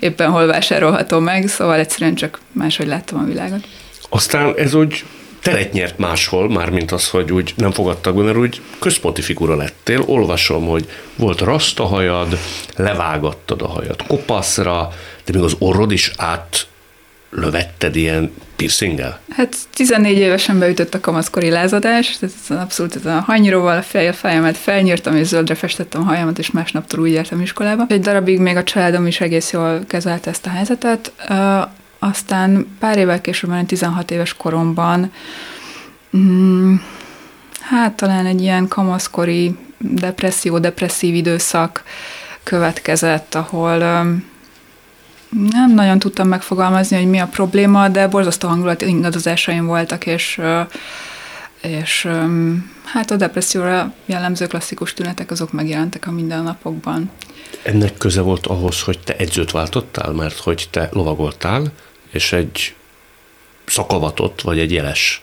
[0.00, 3.66] éppen hol vásárolható meg, szóval egyszerűen csak máshogy láttam a világot.
[4.08, 5.04] Aztán ez úgy
[5.40, 10.02] teret nyert máshol, mármint az, hogy úgy nem fogadtak mert úgy központi figura lettél.
[10.06, 12.38] Olvasom, hogy volt rasta hajad,
[12.76, 14.92] levágattad a hajad kopaszra,
[15.24, 16.66] de még az orrod is át
[17.36, 19.20] lövetted ilyen piercinggel?
[19.30, 24.08] Hát 14 évesen beütött a kamaszkori lázadás, tehát ez abszolút ez a hanyróval a fej,
[24.08, 27.84] a fejemet felnyírtam, és zöldre festettem a hajamat, és másnaptól úgy jártam iskolába.
[27.88, 31.12] Egy darabig még a családom is egész jól kezelte ezt a helyzetet.
[31.98, 35.12] Aztán pár évvel később, 16 éves koromban,
[36.16, 36.74] mm,
[37.60, 41.82] hát talán egy ilyen kamaszkori depresszió, depresszív időszak
[42.42, 44.04] következett, ahol
[45.50, 50.40] nem nagyon tudtam megfogalmazni, hogy mi a probléma, de borzasztó hangulat ingadozásaim voltak, és,
[51.60, 52.08] és
[52.84, 57.10] hát a depresszióra jellemző klasszikus tünetek azok megjelentek a mindennapokban.
[57.62, 61.72] Ennek köze volt ahhoz, hogy te edzőt váltottál, mert hogy te lovagoltál,
[62.10, 62.74] és egy
[63.66, 65.22] szakavatot, vagy egy jeles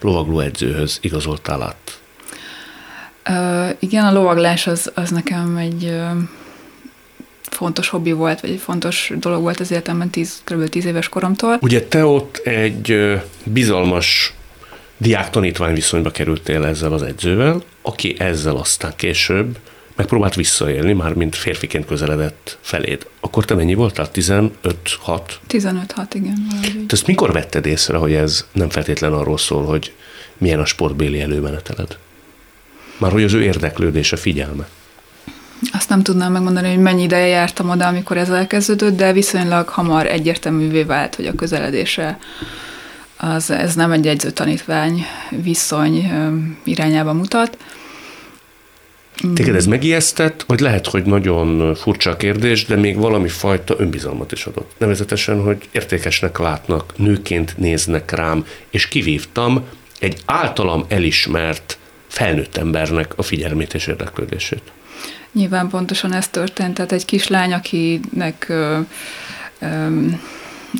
[0.00, 2.00] lovagló edzőhöz igazoltál át?
[3.28, 6.00] Uh, igen, a lovaglás az, az nekem egy
[7.50, 10.68] fontos hobbi volt, vagy egy fontos dolog volt az életemben tíz, kb.
[10.68, 11.58] tíz éves koromtól.
[11.60, 14.34] Ugye te ott egy bizalmas
[14.96, 19.58] diák-tanítvány viszonyba kerültél ezzel az edzővel, aki ezzel aztán később
[19.96, 23.06] megpróbált visszaélni, már mint férfiként közeledett feléd.
[23.20, 24.08] Akkor te mennyi voltál?
[24.14, 24.50] 15-6?
[25.48, 26.46] 15-6, igen.
[26.86, 29.92] Te ezt mikor vetted észre, hogy ez nem feltétlen arról szól, hogy
[30.38, 31.98] milyen a sportbéli előmeneteled?
[32.98, 34.68] Már hogy az ő érdeklődése, figyelme.
[35.90, 40.82] Nem tudnám megmondani, hogy mennyi ideje jártam oda, amikor ez elkezdődött, de viszonylag hamar egyértelművé
[40.82, 42.18] vált, hogy a közeledése
[43.16, 45.04] az, ez nem egy egyző-tanítvány
[45.42, 46.10] viszony
[46.64, 47.58] irányába mutat.
[49.34, 54.32] Téged ez megijesztett, vagy lehet, hogy nagyon furcsa a kérdés, de még valami fajta önbizalmat
[54.32, 54.72] is adott.
[54.78, 59.64] Nevezetesen, hogy értékesnek látnak, nőként néznek rám, és kivívtam
[59.98, 64.62] egy általam elismert felnőtt embernek a figyelmét és érdeklődését.
[65.32, 68.78] Nyilván pontosan ez történt, tehát egy kislány, akinek ö,
[69.58, 69.86] ö,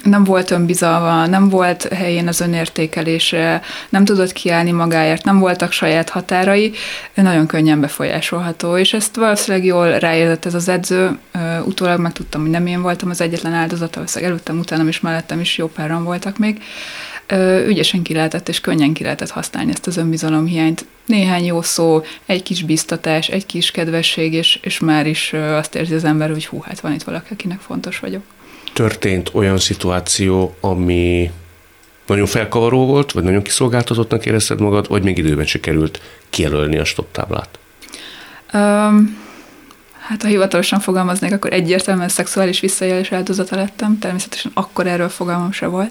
[0.02, 6.08] nem volt önbizalma, nem volt helyén az önértékelése, nem tudott kiállni magáért, nem voltak saját
[6.10, 6.72] határai,
[7.14, 11.18] nagyon könnyen befolyásolható, és ezt valószínűleg jól ráérzett ez az edző,
[11.64, 15.58] utólag megtudtam, hogy nem én voltam az egyetlen áldozata, valószínűleg előttem, utánam is, mellettem is
[15.58, 16.62] jó páran voltak még,
[17.66, 20.84] ügyesen ki lehetett és könnyen ki lehetett használni ezt az önbizalomhiányt.
[21.06, 25.94] Néhány jó szó, egy kis biztatás, egy kis kedvesség, és, és már is azt érzi
[25.94, 28.22] az ember, hogy hú, hát van itt valaki, akinek fontos vagyok.
[28.72, 31.30] Történt olyan szituáció, ami
[32.06, 37.12] nagyon felkavaró volt, vagy nagyon kiszolgáltatottnak érezted magad, vagy még időben sikerült kijelölni a stop
[37.12, 37.58] táblát?
[38.54, 39.18] Um,
[39.98, 43.98] hát ha hivatalosan fogalmaznék, akkor egyértelműen szexuális visszaélés áldozata lettem.
[43.98, 45.90] Természetesen akkor erről fogalmam se volt.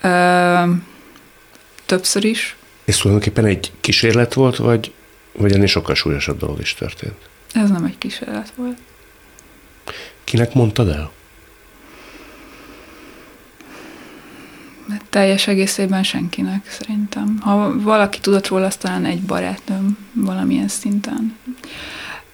[0.00, 0.72] Ö,
[1.86, 2.56] többször is.
[2.84, 4.92] Ez tulajdonképpen egy kísérlet volt, vagy,
[5.32, 7.28] vagy ennél sokkal súlyosabb dolog is történt?
[7.52, 8.76] Ez nem egy kísérlet volt.
[10.24, 11.10] Kinek mondtad el?
[15.10, 17.38] Teljes egészében senkinek, szerintem.
[17.40, 21.36] Ha valaki tudott róla, az talán egy barátnőm valamilyen szinten.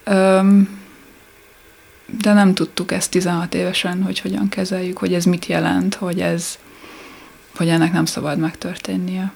[0.03, 0.79] Öm,
[2.21, 6.57] de nem tudtuk ezt 16 évesen, hogy hogyan kezeljük, hogy ez mit jelent, hogy ez
[7.57, 9.31] hogy ennek nem szabad megtörténnie.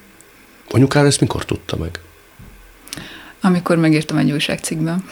[0.69, 1.99] Anyukád ezt mikor tudta meg?
[3.41, 5.03] Amikor megírtam egy újságcikkben.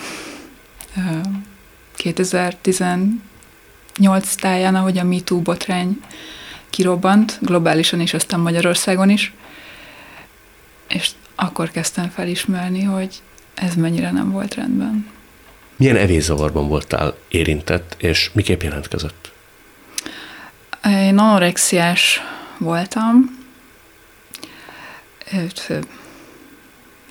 [1.96, 6.02] 2018 táján, ahogy a MeToo botrány
[6.70, 9.34] kirobbant, globálisan és aztán Magyarországon is,
[10.88, 13.22] és akkor kezdtem felismerni, hogy
[13.54, 15.08] ez mennyire nem volt rendben.
[15.76, 19.32] Milyen evészavarban voltál érintett, és miképp jelentkezett?
[20.86, 22.22] Én anorexiás
[22.60, 23.38] voltam.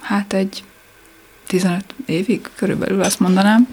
[0.01, 0.63] Hát egy
[1.47, 3.69] 15 évig körülbelül azt mondanám.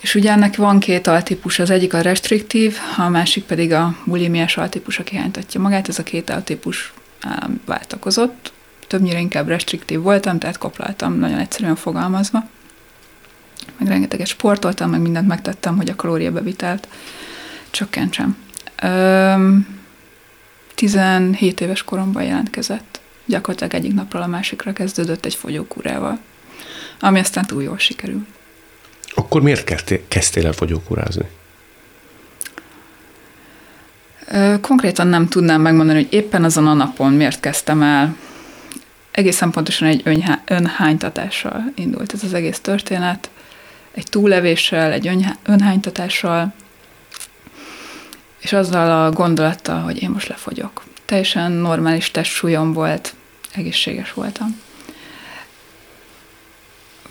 [0.00, 4.56] És ugye ennek van két altípus, az egyik a restriktív, a másik pedig a bulimiás
[4.56, 5.88] altípus, aki hánytatja magát.
[5.88, 6.92] Ez a két altípus
[7.64, 8.52] váltakozott.
[8.86, 12.48] Többnyire inkább restriktív voltam, tehát koplaltam, nagyon egyszerűen fogalmazva.
[13.78, 16.88] meg rengeteget sportoltam, meg mindent megtettem, hogy a kalóriabevitelt
[17.70, 18.36] csökkentsem.
[18.82, 19.34] Ö,
[20.80, 23.00] 17 éves koromban jelentkezett.
[23.24, 26.18] Gyakorlatilag egyik napról a másikra kezdődött egy fogyókúrával,
[27.00, 28.26] ami aztán túl jól sikerült.
[29.14, 31.24] Akkor miért kezdtél, kezdtél el fogyókúrázni?
[34.60, 38.16] Konkrétan nem tudnám megmondani, hogy éppen azon a napon miért kezdtem el.
[39.10, 43.30] Egészen pontosan egy önhánytatással indult ez az egész történet.
[43.92, 45.10] Egy túlevéssel, egy
[45.42, 46.52] önhánytatással,
[48.40, 50.84] és azzal a gondolattal, hogy én most lefogyok.
[51.04, 53.14] Teljesen normális testsúlyom volt,
[53.54, 54.60] egészséges voltam.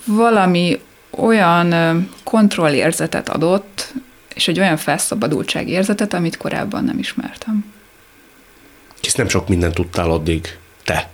[0.05, 3.93] Valami olyan kontrollérzetet adott,
[4.33, 7.73] és egy olyan felszabadultság érzetet, amit korábban nem ismertem.
[9.01, 11.09] Hisz nem sok mindent tudtál addig te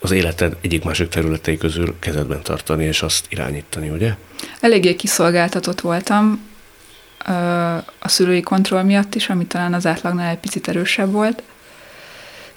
[0.00, 4.14] az életed egyik másik területei közül kezedben tartani és azt irányítani, ugye?
[4.60, 6.40] Eléggé kiszolgáltatott voltam
[7.98, 11.42] a szülői kontroll miatt is, ami talán az átlagnál egy picit erősebb volt.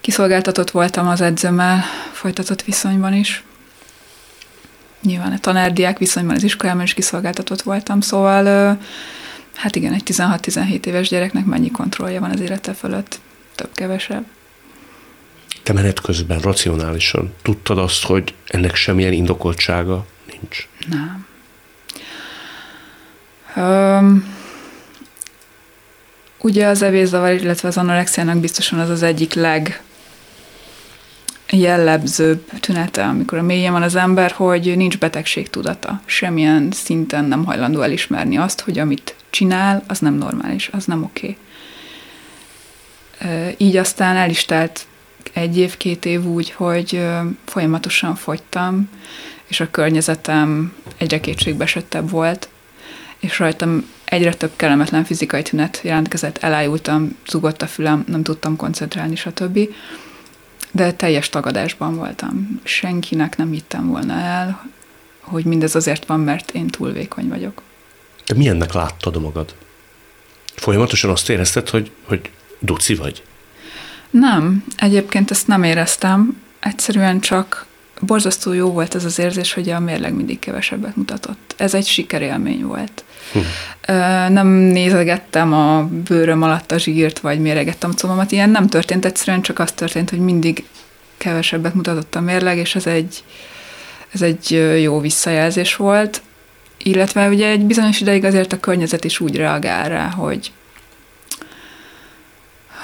[0.02, 3.44] Kiszolgáltatott voltam az edzőmmel folytatott viszonyban is.
[5.02, 8.78] Nyilván a tanárdiák viszonyban az iskolában is kiszolgáltatott voltam, szóval
[9.56, 13.20] hát igen, egy 16-17 éves gyereknek mennyi kontrollja van az élete fölött?
[13.56, 14.26] Több-kevesebb.
[15.64, 20.68] Te menet közben racionálisan tudtad azt, hogy ennek semmilyen indokoltsága nincs?
[20.88, 21.26] Nem.
[23.56, 24.42] Um,
[26.44, 29.82] ugye az evészavar, illetve az anorexiának biztosan az az egyik leg
[31.50, 36.02] jellemzőbb tünete, amikor a mélyen van az ember, hogy nincs betegség tudata.
[36.06, 41.38] Semmilyen szinten nem hajlandó elismerni azt, hogy amit csinál, az nem normális, az nem oké.
[43.22, 43.56] Okay.
[43.58, 44.86] Így aztán el is telt
[45.34, 47.06] egy év, két év úgy, hogy
[47.46, 48.90] folyamatosan fogytam,
[49.48, 52.50] és a környezetem egyre kétségbesettebb volt,
[53.20, 59.16] és rajtam egyre több kellemetlen fizikai tünet jelentkezett, elájultam, zugott a fülem, nem tudtam koncentrálni,
[59.16, 59.60] stb.
[60.72, 62.62] De teljes tagadásban voltam.
[62.64, 64.70] Senkinek nem hittem volna el,
[65.20, 67.62] hogy mindez azért van, mert én túl vékony vagyok.
[68.26, 69.56] Te milyennek láttad magad?
[70.56, 73.24] Folyamatosan azt érezted, hogy, hogy duci vagy?
[74.10, 76.42] Nem, egyébként ezt nem éreztem.
[76.60, 77.66] Egyszerűen csak
[78.06, 81.54] borzasztó jó volt ez az érzés, hogy a mérleg mindig kevesebbet mutatott.
[81.58, 83.04] Ez egy sikerélmény volt.
[83.32, 83.40] Hm.
[84.34, 88.32] Nem nézegettem a bőröm alatt a zsírt, vagy méregettem a comomat.
[88.32, 90.66] Ilyen nem történt, egyszerűen csak az történt, hogy mindig
[91.18, 93.24] kevesebbet mutatott a mérleg, és ez egy,
[94.14, 94.52] ez egy
[94.82, 96.22] jó visszajelzés volt.
[96.78, 100.52] Illetve ugye egy bizonyos ideig azért a környezet is úgy reagál rá, hogy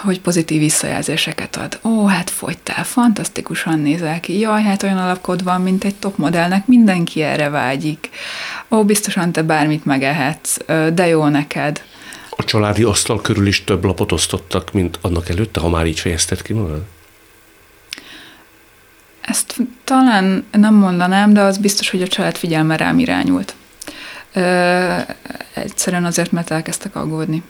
[0.01, 1.79] hogy pozitív visszajelzéseket ad.
[1.83, 4.39] Ó, hát fogytál, fantasztikusan nézel ki.
[4.39, 8.09] Jaj, hát olyan alapkod van, mint egy top modellnek, mindenki erre vágyik.
[8.69, 10.57] Ó, biztosan te bármit megehetsz,
[10.93, 11.83] de jó neked.
[12.29, 16.41] A családi asztal körül is több lapot osztottak, mint annak előtte, ha már így fejezted
[16.41, 16.81] ki magad?
[19.21, 23.55] Ezt talán nem mondanám, de az biztos, hogy a család figyelme rám irányult.
[24.33, 24.95] Ö,
[25.53, 27.43] egyszerűen azért, mert elkezdtek aggódni.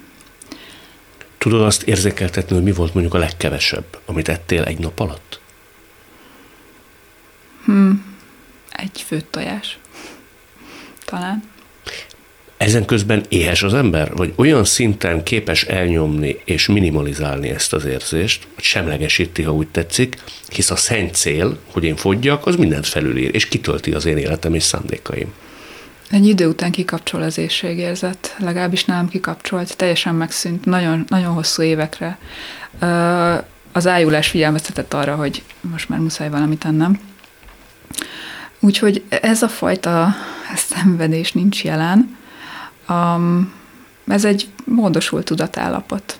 [1.39, 5.39] Tudod azt érzékeltetni, hogy mi volt mondjuk a legkevesebb, amit ettél egy nap alatt?
[7.65, 8.17] Hmm.
[8.71, 9.77] Egy főtt tojás.
[11.05, 11.43] Talán.
[12.57, 14.15] Ezen közben éhes az ember?
[14.15, 20.17] Vagy olyan szinten képes elnyomni és minimalizálni ezt az érzést, hogy semlegesíti, ha úgy tetszik,
[20.47, 24.53] hisz a szent cél, hogy én fogyjak, az mindent felülír, és kitölti az én életem
[24.53, 25.33] és szándékaim.
[26.09, 32.17] Egy idő után kikapcsol az éjségérzet, legalábbis nálam kikapcsolt, teljesen megszűnt, nagyon, nagyon hosszú évekre.
[33.71, 36.99] Az ájulás figyelmeztetett arra, hogy most már muszáj valamit ennem.
[38.59, 40.15] Úgyhogy ez a fajta
[40.69, 42.17] szenvedés nincs jelen.
[44.07, 46.19] Ez egy módosult tudatállapot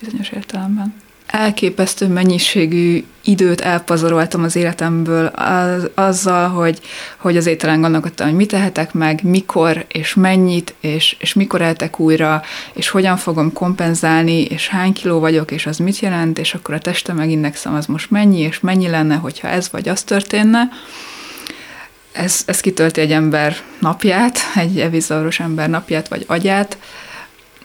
[0.00, 0.94] bizonyos értelemben
[1.28, 6.80] elképesztő mennyiségű időt elpazaroltam az életemből az, azzal, hogy,
[7.16, 11.98] hogy az ételen gondolkodtam, hogy mit tehetek meg, mikor és mennyit, és, és mikor eltek
[12.00, 16.74] újra, és hogyan fogom kompenzálni, és hány kiló vagyok, és az mit jelent, és akkor
[16.74, 20.68] a testem megindexem, az most mennyi, és mennyi lenne, hogyha ez vagy az történne.
[22.12, 26.78] Ez, ez kitölti egy ember napját, egy evizauros ember napját, vagy agyát,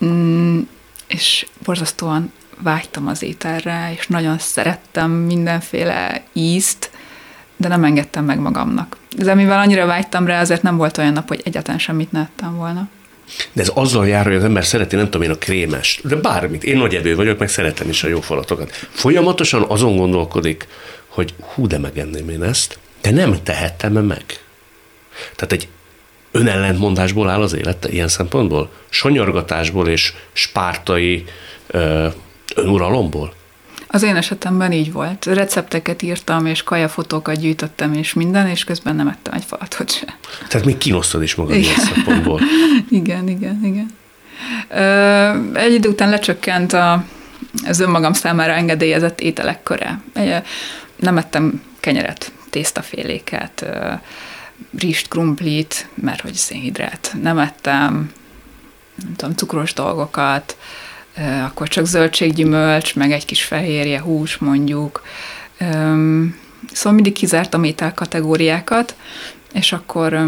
[0.05, 0.59] mm,
[1.07, 6.91] és borzasztóan vágytam az ételre, és nagyon szerettem mindenféle ízt,
[7.58, 8.97] de nem engedtem meg magamnak.
[9.18, 12.56] De mivel annyira vágytam rá, azért nem volt olyan nap, hogy egyáltalán semmit ne ettem
[12.56, 12.89] volna.
[13.54, 16.64] De ez azzal jár, hogy az ember szereti, nem tudom én, a krémes, de bármit.
[16.64, 18.72] Én nagy evő vagyok, meg szeretem is a jó falatokat.
[18.89, 20.68] Folyamatosan azon gondolkodik,
[21.08, 24.24] hogy hú, de megenném én ezt, de nem tehettem meg.
[25.36, 25.68] Tehát egy
[26.32, 28.72] önellentmondásból áll az élete ilyen szempontból?
[28.89, 31.26] Sonyargatásból és spártai
[32.56, 33.34] önuralomból?
[33.88, 35.26] Az én esetemben így volt.
[35.26, 40.18] Recepteket írtam, és kajafotókat gyűjtöttem, és minden, és közben nem ettem egy falatot se.
[40.47, 42.41] Tehát még kínosztad is magad ilyen szempontból.
[42.89, 43.89] igen, igen, igen.
[44.70, 47.04] Ö, egy idő után lecsökkent a,
[47.66, 50.01] az önmagam számára engedélyezett ételek köre.
[50.95, 53.66] Nem ettem kenyeret, tésztaféléket,
[54.78, 57.16] rist, krumplit, mert hogy szénhidrát.
[57.22, 58.12] Nem ettem,
[58.95, 60.58] nem tudom, cukros dolgokat,
[61.45, 65.01] akkor csak zöldséggyümölcs, meg egy kis fehérje, hús mondjuk.
[66.72, 68.95] Szóval mindig kizártam étel kategóriákat,
[69.53, 70.26] és akkor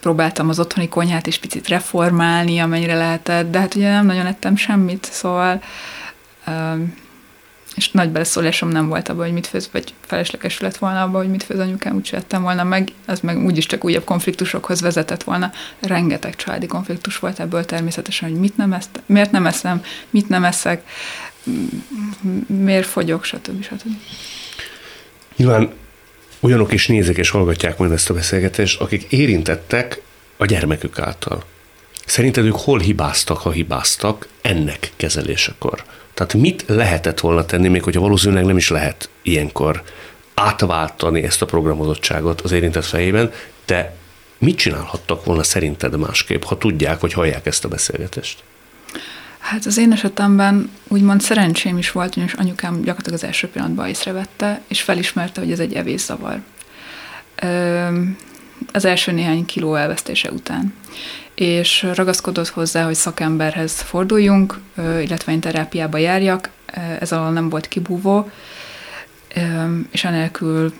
[0.00, 4.56] próbáltam az otthoni konyhát is picit reformálni, amennyire lehetett, de hát ugye nem nagyon ettem
[4.56, 5.62] semmit, szóval
[7.74, 11.30] és nagy beleszólásom nem volt abban, hogy mit főz, vagy felesleges lett volna abban, hogy
[11.30, 15.52] mit főz anyukám, úgyse ettem volna meg, az meg úgyis csak újabb konfliktusokhoz vezetett volna.
[15.80, 20.44] Rengeteg családi konfliktus volt ebből természetesen, hogy mit nem ezt, miért nem eszem, mit nem
[20.44, 20.82] eszek,
[22.46, 23.64] miért fogyok, stb.
[23.64, 23.92] stb.
[25.36, 25.72] Nyilván
[26.40, 30.02] olyanok is nézik és hallgatják majd ezt a beszélgetést, akik érintettek
[30.36, 31.44] a gyermekük által.
[32.06, 35.84] Szerinted ők hol hibáztak, ha hibáztak ennek kezelésekor?
[36.14, 39.82] Tehát mit lehetett volna tenni, még hogyha valószínűleg nem is lehet ilyenkor
[40.34, 43.30] átváltani ezt a programozottságot az érintett fejében,
[43.66, 43.96] de
[44.38, 48.42] mit csinálhattak volna szerinted másképp, ha tudják, vagy hallják ezt a beszélgetést?
[49.38, 54.60] Hát az én esetemben úgymond szerencsém is volt, ugyanis anyukám gyakorlatilag az első pillanatban észrevette,
[54.68, 56.40] és felismerte, hogy ez egy evészavar.
[58.72, 60.74] Az első néhány kiló elvesztése után
[61.34, 66.50] és ragaszkodott hozzá, hogy szakemberhez forduljunk, illetve én terápiába járjak,
[67.00, 68.30] ez alól nem volt kibúvó,
[69.90, 70.72] és enélkül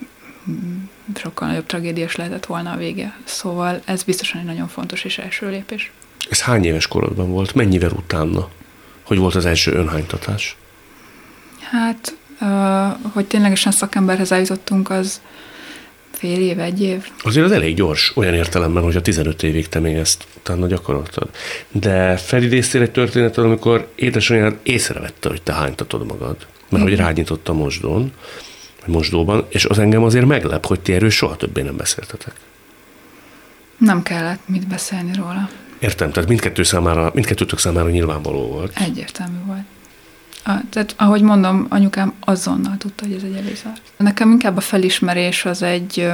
[1.16, 3.16] sokkal nagyobb tragédiás lehetett volna a vége.
[3.24, 5.92] Szóval ez biztosan egy nagyon fontos és első lépés.
[6.30, 7.54] Ez hány éves korodban volt?
[7.54, 8.48] Mennyivel utána?
[9.02, 10.56] Hogy volt az első önhánytatás?
[11.70, 12.16] Hát,
[13.12, 15.20] hogy ténylegesen szakemberhez eljutottunk, az
[16.14, 17.06] fél év, egy év.
[17.18, 21.28] Azért az elég gyors, olyan értelemben, hogy a 15 évig te még ezt utána gyakoroltad.
[21.72, 26.36] De felidéztél egy történetet, amikor édesanyád észrevette, hogy te hánytatod magad,
[26.68, 28.12] mert hogy rányított a mosdón,
[28.86, 32.34] mosdóban, és az engem azért meglep, hogy ti erről soha többé nem beszéltetek.
[33.78, 35.48] Nem kellett mit beszélni róla.
[35.78, 38.72] Értem, tehát mindkettő számára, mindkettőtök számára nyilvánvaló volt.
[38.78, 39.64] Egyértelmű volt.
[40.44, 43.76] A, tehát ahogy mondom, anyukám azonnal tudta, hogy ez egy előzár.
[43.96, 46.08] Nekem inkább a felismerés az egy,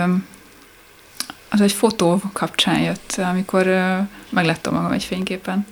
[1.49, 3.65] az egy fotó kapcsán jött, amikor
[4.29, 5.67] megláttam magam egy fényképen.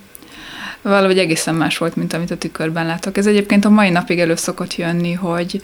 [0.82, 3.16] Valahogy egészen más volt, mint amit a tükörben látok.
[3.16, 5.62] Ez egyébként a mai napig elő szokott jönni, hogy,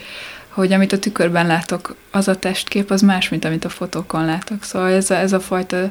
[0.48, 4.64] hogy amit a tükörben látok, az a testkép, az más, mint amit a fotókon látok.
[4.64, 5.90] Szóval ez a, ez a fajta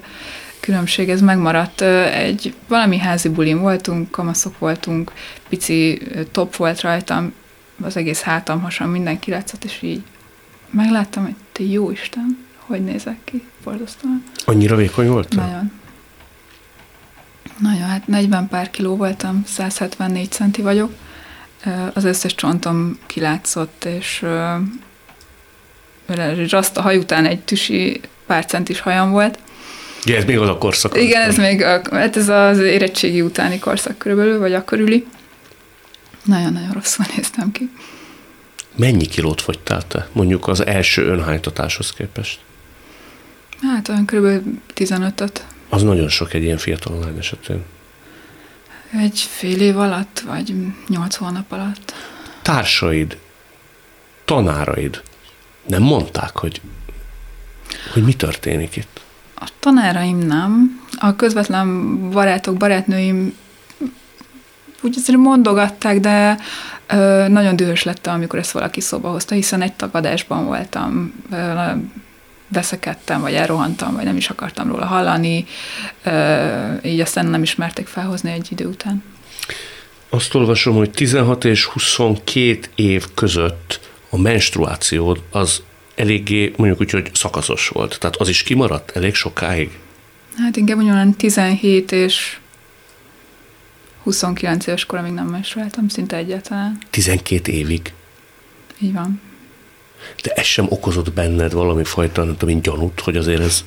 [0.64, 1.82] különbség, ez megmaradt.
[2.12, 5.12] Egy valami házi bulin voltunk, kamaszok voltunk,
[5.50, 6.02] pici
[6.32, 7.34] top volt rajtam,
[7.82, 10.04] az egész hátam, hasam, mindenki látszott, és így
[10.70, 14.24] megláttam, hogy te jó Isten, hogy nézek ki, borzasztóan.
[14.46, 15.36] Annyira vékony volt?
[15.36, 15.72] Nagyon.
[17.58, 20.92] Nagyon, hát 40 pár kiló voltam, 174 centi vagyok.
[21.94, 24.26] Az összes csontom kilátszott, és,
[26.38, 29.40] és azt a haj után egy tüsi pár centis hajam volt,
[30.06, 31.02] igen, ez még az a korszak.
[31.02, 35.06] Igen, ez még, a, hát ez az érettségi utáni korszak körülbelül, vagy akkor üli.
[36.24, 37.70] Nagyon-nagyon rosszul néztem ki.
[38.76, 42.40] Mennyi kilót fogytál te, mondjuk az első önhánytatáshoz képest?
[43.62, 44.42] Hát olyan kb.
[44.76, 45.46] 15-öt.
[45.70, 47.64] Az nagyon sok egy ilyen fiatal lány esetén.
[49.02, 50.54] Egy fél év alatt, vagy
[50.88, 51.94] nyolc hónap alatt.
[52.42, 53.18] Társaid,
[54.26, 55.02] tanáraid
[55.68, 56.62] nem mondták, hogy,
[57.94, 58.93] hogy mi történik itt?
[59.44, 60.82] A tanáraim nem.
[60.98, 63.34] A közvetlen barátok, barátnőim
[64.82, 66.38] úgy azért mondogatták, de
[66.88, 71.54] ö, nagyon dühös lettem, amikor ezt valaki szóba hozta, hiszen egy tagadásban voltam, ö,
[72.48, 75.46] veszekedtem, vagy elrohantam, vagy nem is akartam róla hallani,
[76.04, 79.04] ö, így aztán nem ismerték felhozni egy idő után.
[80.10, 83.80] Azt olvasom, hogy 16 és 22 év között
[84.10, 85.64] a menstruációd az
[85.96, 88.00] eléggé mondjuk úgy, hogy szakaszos volt.
[88.00, 89.80] Tehát az is kimaradt elég sokáig?
[90.38, 92.38] Hát inkább mondjuk 17 és
[94.04, 96.78] 29 éves koromig nem menstruáltam, szinte egyáltalán.
[96.90, 97.94] 12 évig?
[98.80, 99.22] Így van.
[100.24, 103.64] De ez sem okozott benned valami fajta, nem tudom, gyanút, hogy azért ez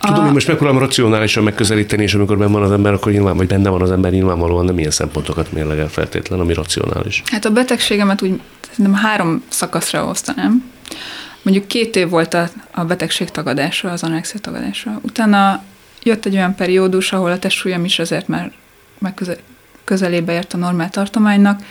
[0.00, 3.46] Tudom, hogy most megpróbálom racionálisan megközelíteni, és amikor benne van az ember, akkor nyilván, vagy
[3.46, 7.22] benne van az ember, nyilvánvalóan nem ilyen szempontokat mérlegel feltétlen, ami racionális.
[7.26, 8.40] Hát a betegségemet úgy
[8.76, 10.64] nem három szakaszra osztanám.
[11.42, 14.98] Mondjuk két év volt a, a betegség tagadása, az anorexia tagadása.
[15.02, 15.62] Utána
[16.02, 18.52] jött egy olyan periódus, ahol a testsúlyom is azért már
[18.98, 19.20] meg
[19.84, 21.62] közelébe ért a normál tartománynak,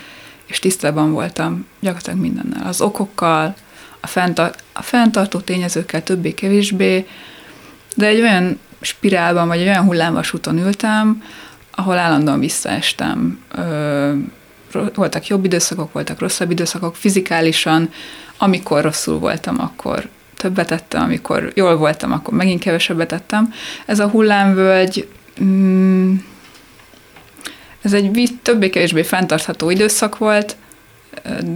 [0.46, 2.66] és tisztában voltam gyakorlatilag mindennel.
[2.66, 3.54] Az okokkal,
[4.00, 7.06] a, fenntar- a fenntartó tényezőkkel többé-kevésbé,
[7.96, 11.22] de egy olyan spirálban, vagy egy olyan hullámvasúton ültem,
[11.70, 13.40] ahol állandóan visszaestem.
[13.52, 14.12] Ö,
[14.94, 17.90] voltak jobb időszakok, voltak rosszabb időszakok, fizikálisan,
[18.42, 23.52] amikor rosszul voltam, akkor többet ettem, amikor jól voltam, akkor megint kevesebbet ettem.
[23.86, 25.08] Ez a hullámvölgy,
[25.42, 26.14] mm,
[27.82, 30.56] ez egy többé-kevésbé fenntartható időszak volt,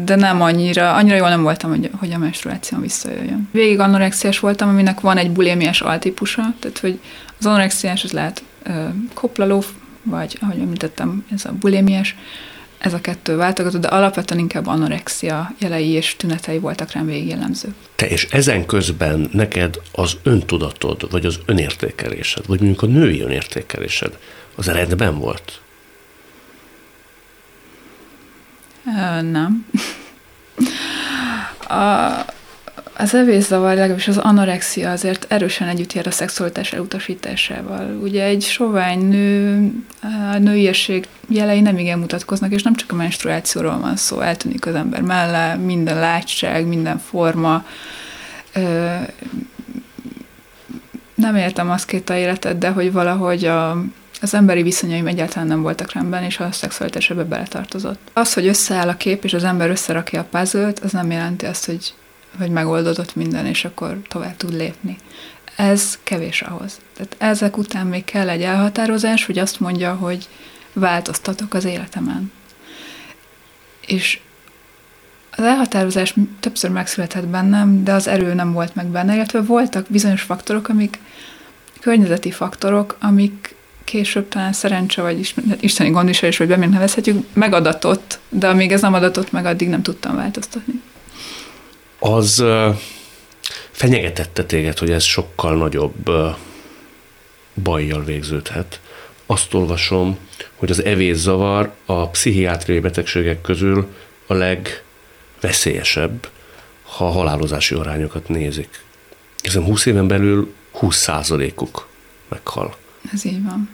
[0.04, 3.48] de nem annyira, annyira jól nem voltam, hogy, hogy a menstruáció visszajöjjön.
[3.52, 7.00] Végig anorexiás voltam, aminek van egy bulémiás altípusa, tehát hogy
[7.38, 8.70] az anorexiás az lehet ö,
[9.14, 9.62] koplaló,
[10.02, 12.16] vagy ahogy említettem, ez a bulémiás,
[12.78, 17.74] ez a kettő váltogató, de alapvetően inkább anorexia jelei és tünetei voltak rám végig jellemző.
[17.94, 24.18] Te és ezen közben neked az öntudatod, vagy az önértékelésed, vagy mondjuk a női önértékelésed,
[24.54, 25.60] az rendben volt?
[29.20, 29.66] Nem.
[31.68, 32.24] A,
[32.96, 37.98] az evészavar, legalábbis az anorexia azért erősen együtt jár a szexualitás elutasításával.
[38.02, 39.70] Ugye egy sovány nő,
[40.32, 44.74] a nőiesség jelei nem igen mutatkoznak, és nem csak a menstruációról van szó, eltűnik az
[44.74, 47.64] ember mellé, minden látság, minden forma.
[51.14, 53.84] Nem értem azt két a életet, de hogy valahogy a
[54.20, 58.10] az emberi viszonyaim egyáltalán nem voltak rendben, és a szexualitás ebbe beletartozott.
[58.12, 61.66] Az, hogy összeáll a kép, és az ember összerakja a puzzle az nem jelenti azt,
[61.66, 61.94] hogy,
[62.38, 64.96] hogy megoldódott minden, és akkor tovább tud lépni.
[65.56, 66.80] Ez kevés ahhoz.
[66.96, 70.28] Tehát ezek után még kell egy elhatározás, hogy azt mondja, hogy
[70.72, 72.32] változtatok az életemen.
[73.86, 74.20] És
[75.30, 80.22] az elhatározás többször megszületett bennem, de az erő nem volt meg benne, illetve voltak bizonyos
[80.22, 80.98] faktorok, amik
[81.80, 83.54] környezeti faktorok, amik
[83.84, 88.94] később talán szerencse, vagy hát isteni gondviselés, vagy bemint nevezhetjük, megadatott, de amíg ez nem
[88.94, 90.82] adatott meg, addig nem tudtam változtatni.
[92.06, 92.44] Az
[93.70, 96.10] fenyegetette téged, hogy ez sokkal nagyobb
[97.62, 98.80] bajjal végződhet.
[99.26, 100.18] Azt olvasom,
[100.56, 103.88] hogy az evészavar a pszichiátriai betegségek közül
[104.26, 106.28] a legveszélyesebb,
[106.82, 108.82] ha a halálozási arányokat nézik.
[109.42, 111.88] Hiszen 20 éven belül 20 százalékuk
[112.28, 112.76] meghal.
[113.12, 113.68] Ez így van.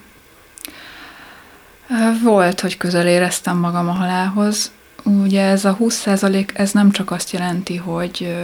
[2.22, 4.72] Volt, hogy közel éreztem magam a halálhoz.
[5.02, 8.36] Ugye ez a 20% ez nem csak azt jelenti, hogy,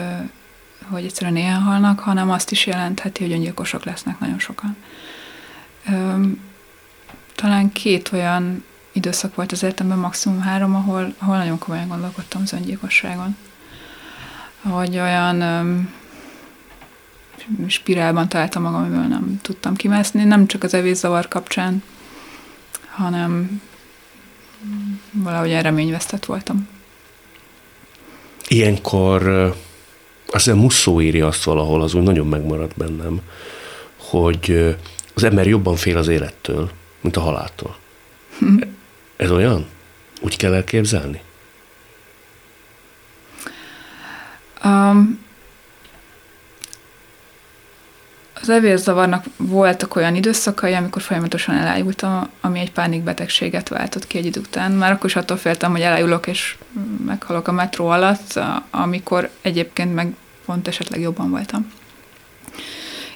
[0.90, 4.76] hogy egyszerűen ilyen halnak, hanem azt is jelentheti, hogy öngyilkosok lesznek nagyon sokan.
[7.34, 12.52] Talán két olyan időszak volt az életemben, maximum három, ahol, ahol nagyon komolyan gondolkodtam az
[12.52, 13.36] öngyilkosságon.
[14.62, 15.42] Hogy olyan
[17.66, 21.82] spirálban találtam magam, amiből nem tudtam kimászni, nem csak az evészavar kapcsán,
[22.90, 23.60] hanem
[25.12, 26.68] valahogy reményvesztett voltam.
[28.48, 29.28] Ilyenkor
[30.26, 33.20] azt hiszem Musszó írja azt valahol, az úgy nagyon megmaradt bennem,
[33.96, 34.76] hogy
[35.14, 37.76] az ember jobban fél az élettől, mint a haláltól.
[38.38, 38.60] Hm.
[39.16, 39.66] Ez olyan?
[40.20, 41.20] Úgy kell elképzelni?
[44.64, 45.25] Um,
[48.40, 54.40] Az evérzavarnak voltak olyan időszakai, amikor folyamatosan elájultam, ami egy pánikbetegséget váltott ki egy idő
[54.40, 54.72] után.
[54.72, 56.56] Már akkor is attól féltem, hogy elájulok és
[57.06, 60.14] meghalok a metró alatt, amikor egyébként meg
[60.44, 61.72] pont esetleg jobban voltam.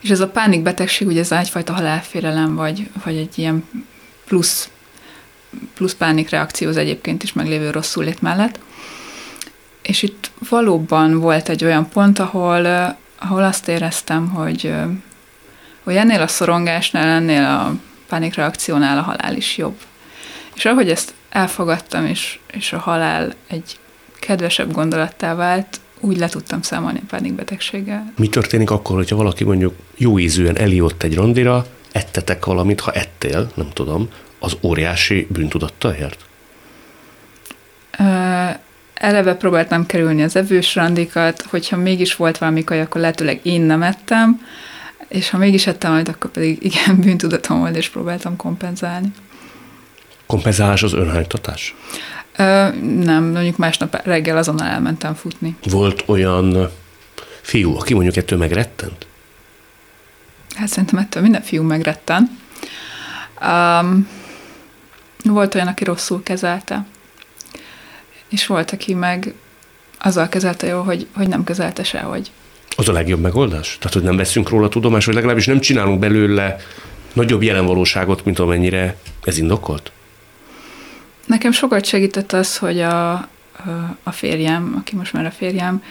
[0.01, 3.69] És ez a pánikbetegség, ugye ez egyfajta halálfélelem, vagy, vagy egy ilyen
[4.27, 4.71] plusz,
[5.75, 8.59] plusz pánikreakció az egyébként is meglévő rosszul lét mellett.
[9.83, 12.67] És itt valóban volt egy olyan pont, ahol,
[13.19, 14.75] ahol azt éreztem, hogy
[15.91, 17.75] hogy ennél a szorongásnál, ennél a
[18.09, 19.77] pánikreakciónál a halál is jobb.
[20.55, 23.79] És ahogy ezt elfogadtam, és, és a halál egy
[24.21, 28.13] kedvesebb gondolattá vált, úgy le tudtam számolni a pánikbetegséggel.
[28.17, 33.51] Mi történik akkor, hogyha valaki mondjuk jó ízűen eljött egy randira, ettetek valamit, ha ettél,
[33.55, 36.25] nem tudom, az óriási bűntudattal járt?
[38.95, 43.83] eleve próbáltam kerülni az evős randikat, hogyha mégis volt valami kaj, akkor lehetőleg én nem
[43.83, 44.41] ettem,
[45.11, 49.13] és ha mégis ettem majd, akkor pedig igen, bűntudatom volt, és próbáltam kompenzálni.
[50.27, 51.75] Kompenzálás az önhánytatás?
[52.37, 55.57] Ö, nem, mondjuk másnap reggel azonnal elmentem futni.
[55.63, 56.71] Volt olyan
[57.41, 59.07] fiú, aki mondjuk ettől megrettent?
[60.55, 62.39] Hát szerintem ettől minden fiú megretten.
[63.43, 64.09] Um,
[65.25, 66.87] volt olyan, aki rosszul kezelte,
[68.29, 69.35] és volt, aki meg
[69.99, 72.31] azzal kezelte jó, hogy, hogy nem kezelte sehogy.
[72.81, 73.77] Az a legjobb megoldás?
[73.79, 76.57] Tehát, hogy nem veszünk róla tudomást, vagy legalábbis nem csinálunk belőle
[77.13, 79.93] nagyobb jelenvalóságot, mint amennyire ez indokolt?
[81.27, 83.13] Nekem sokat segített az, hogy a,
[84.03, 85.83] a férjem, aki most már a férjem,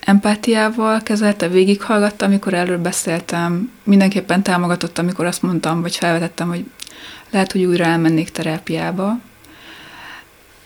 [0.00, 6.64] empátiával kezelte, végighallgatta, amikor erről beszéltem, mindenképpen támogatott, amikor azt mondtam, vagy felvetettem, hogy
[7.30, 9.18] lehet, hogy újra elmennék terápiába.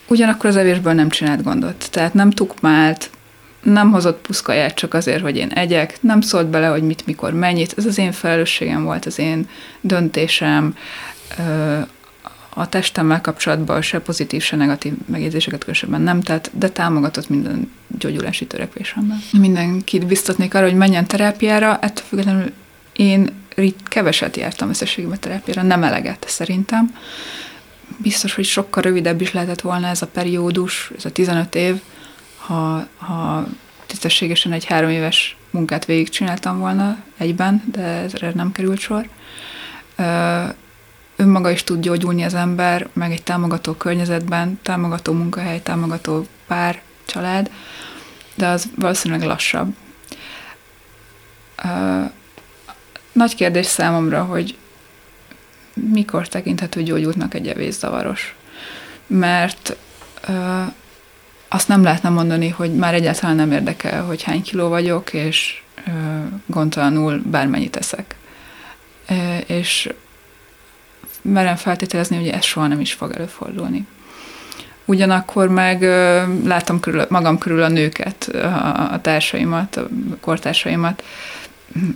[0.06, 3.10] Ugyanakkor az evésből nem csinált gondot, tehát nem tukmált,
[3.64, 7.74] nem hozott puszkaját csak azért, hogy én egyek, nem szólt bele, hogy mit, mikor, mennyit.
[7.76, 9.48] Ez az én felelősségem volt, az én
[9.80, 10.76] döntésem.
[12.48, 18.46] A testemmel kapcsolatban se pozitív, se negatív megjegyzéseket különösebben nem tett, de támogatott minden gyógyulási
[18.46, 19.22] törekvésemben.
[19.32, 22.52] Mindenkit biztatnék arra, hogy menjen terápiára, ettől függetlenül
[22.92, 23.30] én
[23.84, 26.96] keveset jártam összességében terápiára, nem eleget szerintem.
[27.96, 31.80] Biztos, hogy sokkal rövidebb is lehetett volna ez a periódus, ez a 15 év,
[32.46, 33.46] ha, ha
[33.86, 39.08] tisztességesen egy három éves munkát végigcsináltam volna egyben, de ezre nem került sor.
[41.16, 47.50] Önmaga is tud gyógyulni az ember, meg egy támogató környezetben, támogató munkahely, támogató pár, család,
[48.34, 49.74] de az valószínűleg lassabb.
[53.12, 54.56] Nagy kérdés számomra, hogy
[55.74, 58.34] mikor tekinthető gyógyultnak egy evészavaros.
[59.06, 59.76] Mert
[61.54, 65.90] azt nem lehetne mondani, hogy már egyáltalán nem érdekel, hogy hány kiló vagyok, és ö,
[66.46, 68.14] gondtalanul bármennyit eszek.
[69.06, 69.92] E, és
[71.22, 73.86] merem feltételezni, hogy ez soha nem is fog előfordulni.
[74.84, 75.82] Ugyanakkor meg
[76.44, 78.24] látom körül, magam körül a nőket,
[78.92, 79.88] a, társaimat, a
[80.20, 81.04] kortársaimat,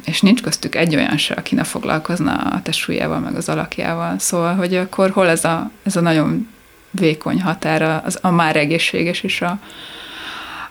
[0.04, 4.18] és nincs köztük egy olyan se, aki ne foglalkozna a testsúlyával, meg az alakjával.
[4.18, 6.48] Szóval, hogy akkor hol ez a, ez a nagyon
[6.90, 9.60] vékony határa az, a már egészséges és a,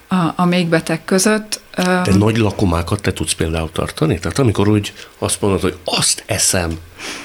[0.07, 1.61] a, a még beteg között.
[1.75, 4.19] De nagy lakomákat te tudsz például tartani?
[4.19, 6.77] Tehát amikor úgy azt mondod, hogy azt eszem,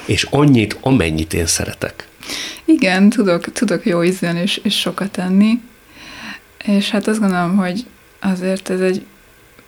[0.05, 2.09] és annyit, amennyit én szeretek.
[2.64, 5.61] Igen, tudok, tudok jó ízűen és, és sokat enni,
[6.64, 7.86] és hát azt gondolom, hogy
[8.20, 9.07] azért ez egy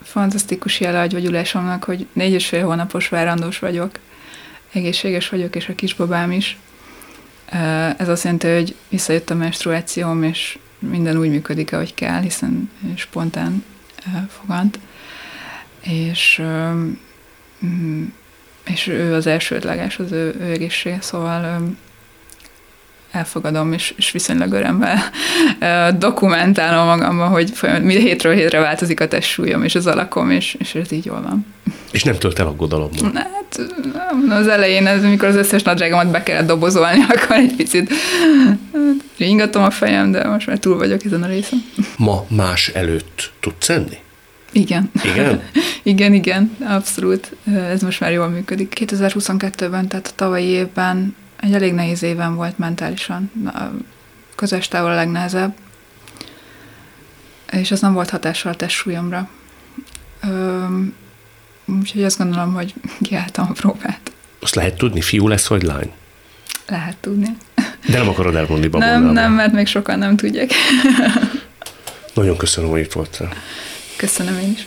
[0.02, 3.90] fantasztikus jele a gyógyulásomnak, hogy négy és fél hónapos várandós vagyok,
[4.72, 6.58] egészséges vagyok, és a kisbabám is.
[7.96, 13.64] Ez azt jelenti, hogy visszajött a menstruációm, és minden úgy működik, ahogy kell, hiszen spontán
[14.28, 14.78] fogant.
[15.80, 16.42] És,
[17.64, 18.04] mm,
[18.64, 21.74] és ő az elsődleges, az ő, ő egészsége, szóval
[23.14, 24.98] elfogadom, és, és viszonylag örömmel
[25.98, 30.92] dokumentálom magamban, hogy mi hétről hétre változik a testsúlyom és az alakom, és, és ez
[30.92, 31.46] így jól van.
[31.92, 33.12] És nem tölt el aggodalommal?
[33.14, 33.43] Hát
[34.28, 37.92] az elején, ez, amikor az összes nadrágomat be kellett dobozolni, akkor egy picit
[39.16, 41.64] ingatom a fejem, de most már túl vagyok ezen a részen.
[41.96, 43.98] Ma más előtt tudsz enni?
[44.52, 44.90] Igen.
[45.04, 45.42] Igen?
[45.82, 47.36] igen, igen, abszolút.
[47.54, 48.76] Ez most már jól működik.
[48.80, 53.30] 2022-ben, tehát a tavalyi évben egy elég nehéz éven volt mentálisan.
[53.46, 53.60] A
[54.34, 55.54] közös távol a legnehezebb.
[57.50, 59.28] És az nem volt hatással a testsúlyomra.
[61.66, 64.12] Úgyhogy azt gondolom, hogy kiálltam a próbát.
[64.40, 65.92] Azt lehet tudni, fiú lesz vagy lány?
[66.68, 67.28] Lehet tudni.
[67.86, 69.04] De nem akarod elmondni babondába.
[69.04, 70.50] Nem, nem, mert még sokan nem tudják.
[72.14, 73.32] Nagyon köszönöm, hogy itt voltál.
[73.96, 74.66] Köszönöm én is.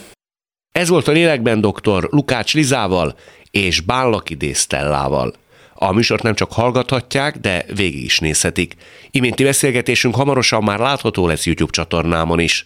[0.72, 2.08] Ez volt a Lélekben dr.
[2.12, 3.16] Lukács Lizával
[3.52, 5.34] és Bánlaki Désztellával.
[5.74, 8.76] A műsort nem csak hallgathatják, de végig is nézhetik.
[9.12, 12.66] Iménti beszélgetésünk hamarosan már látható lesz YouTube csatornámon is.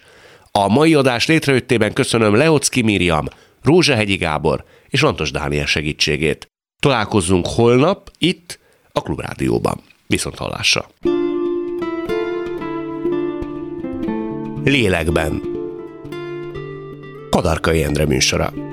[0.52, 3.26] A mai adás létrejöttében köszönöm Leocki Miriam,
[3.64, 6.48] Rózsahegyi Gábor és Lantos Dániel segítségét.
[6.80, 8.60] Találkozzunk holnap itt
[8.92, 9.82] a Klubrádióban.
[10.08, 10.90] Viszont hallásra!
[14.64, 15.42] Lélekben
[17.30, 18.71] Kadarkai Endre műsora.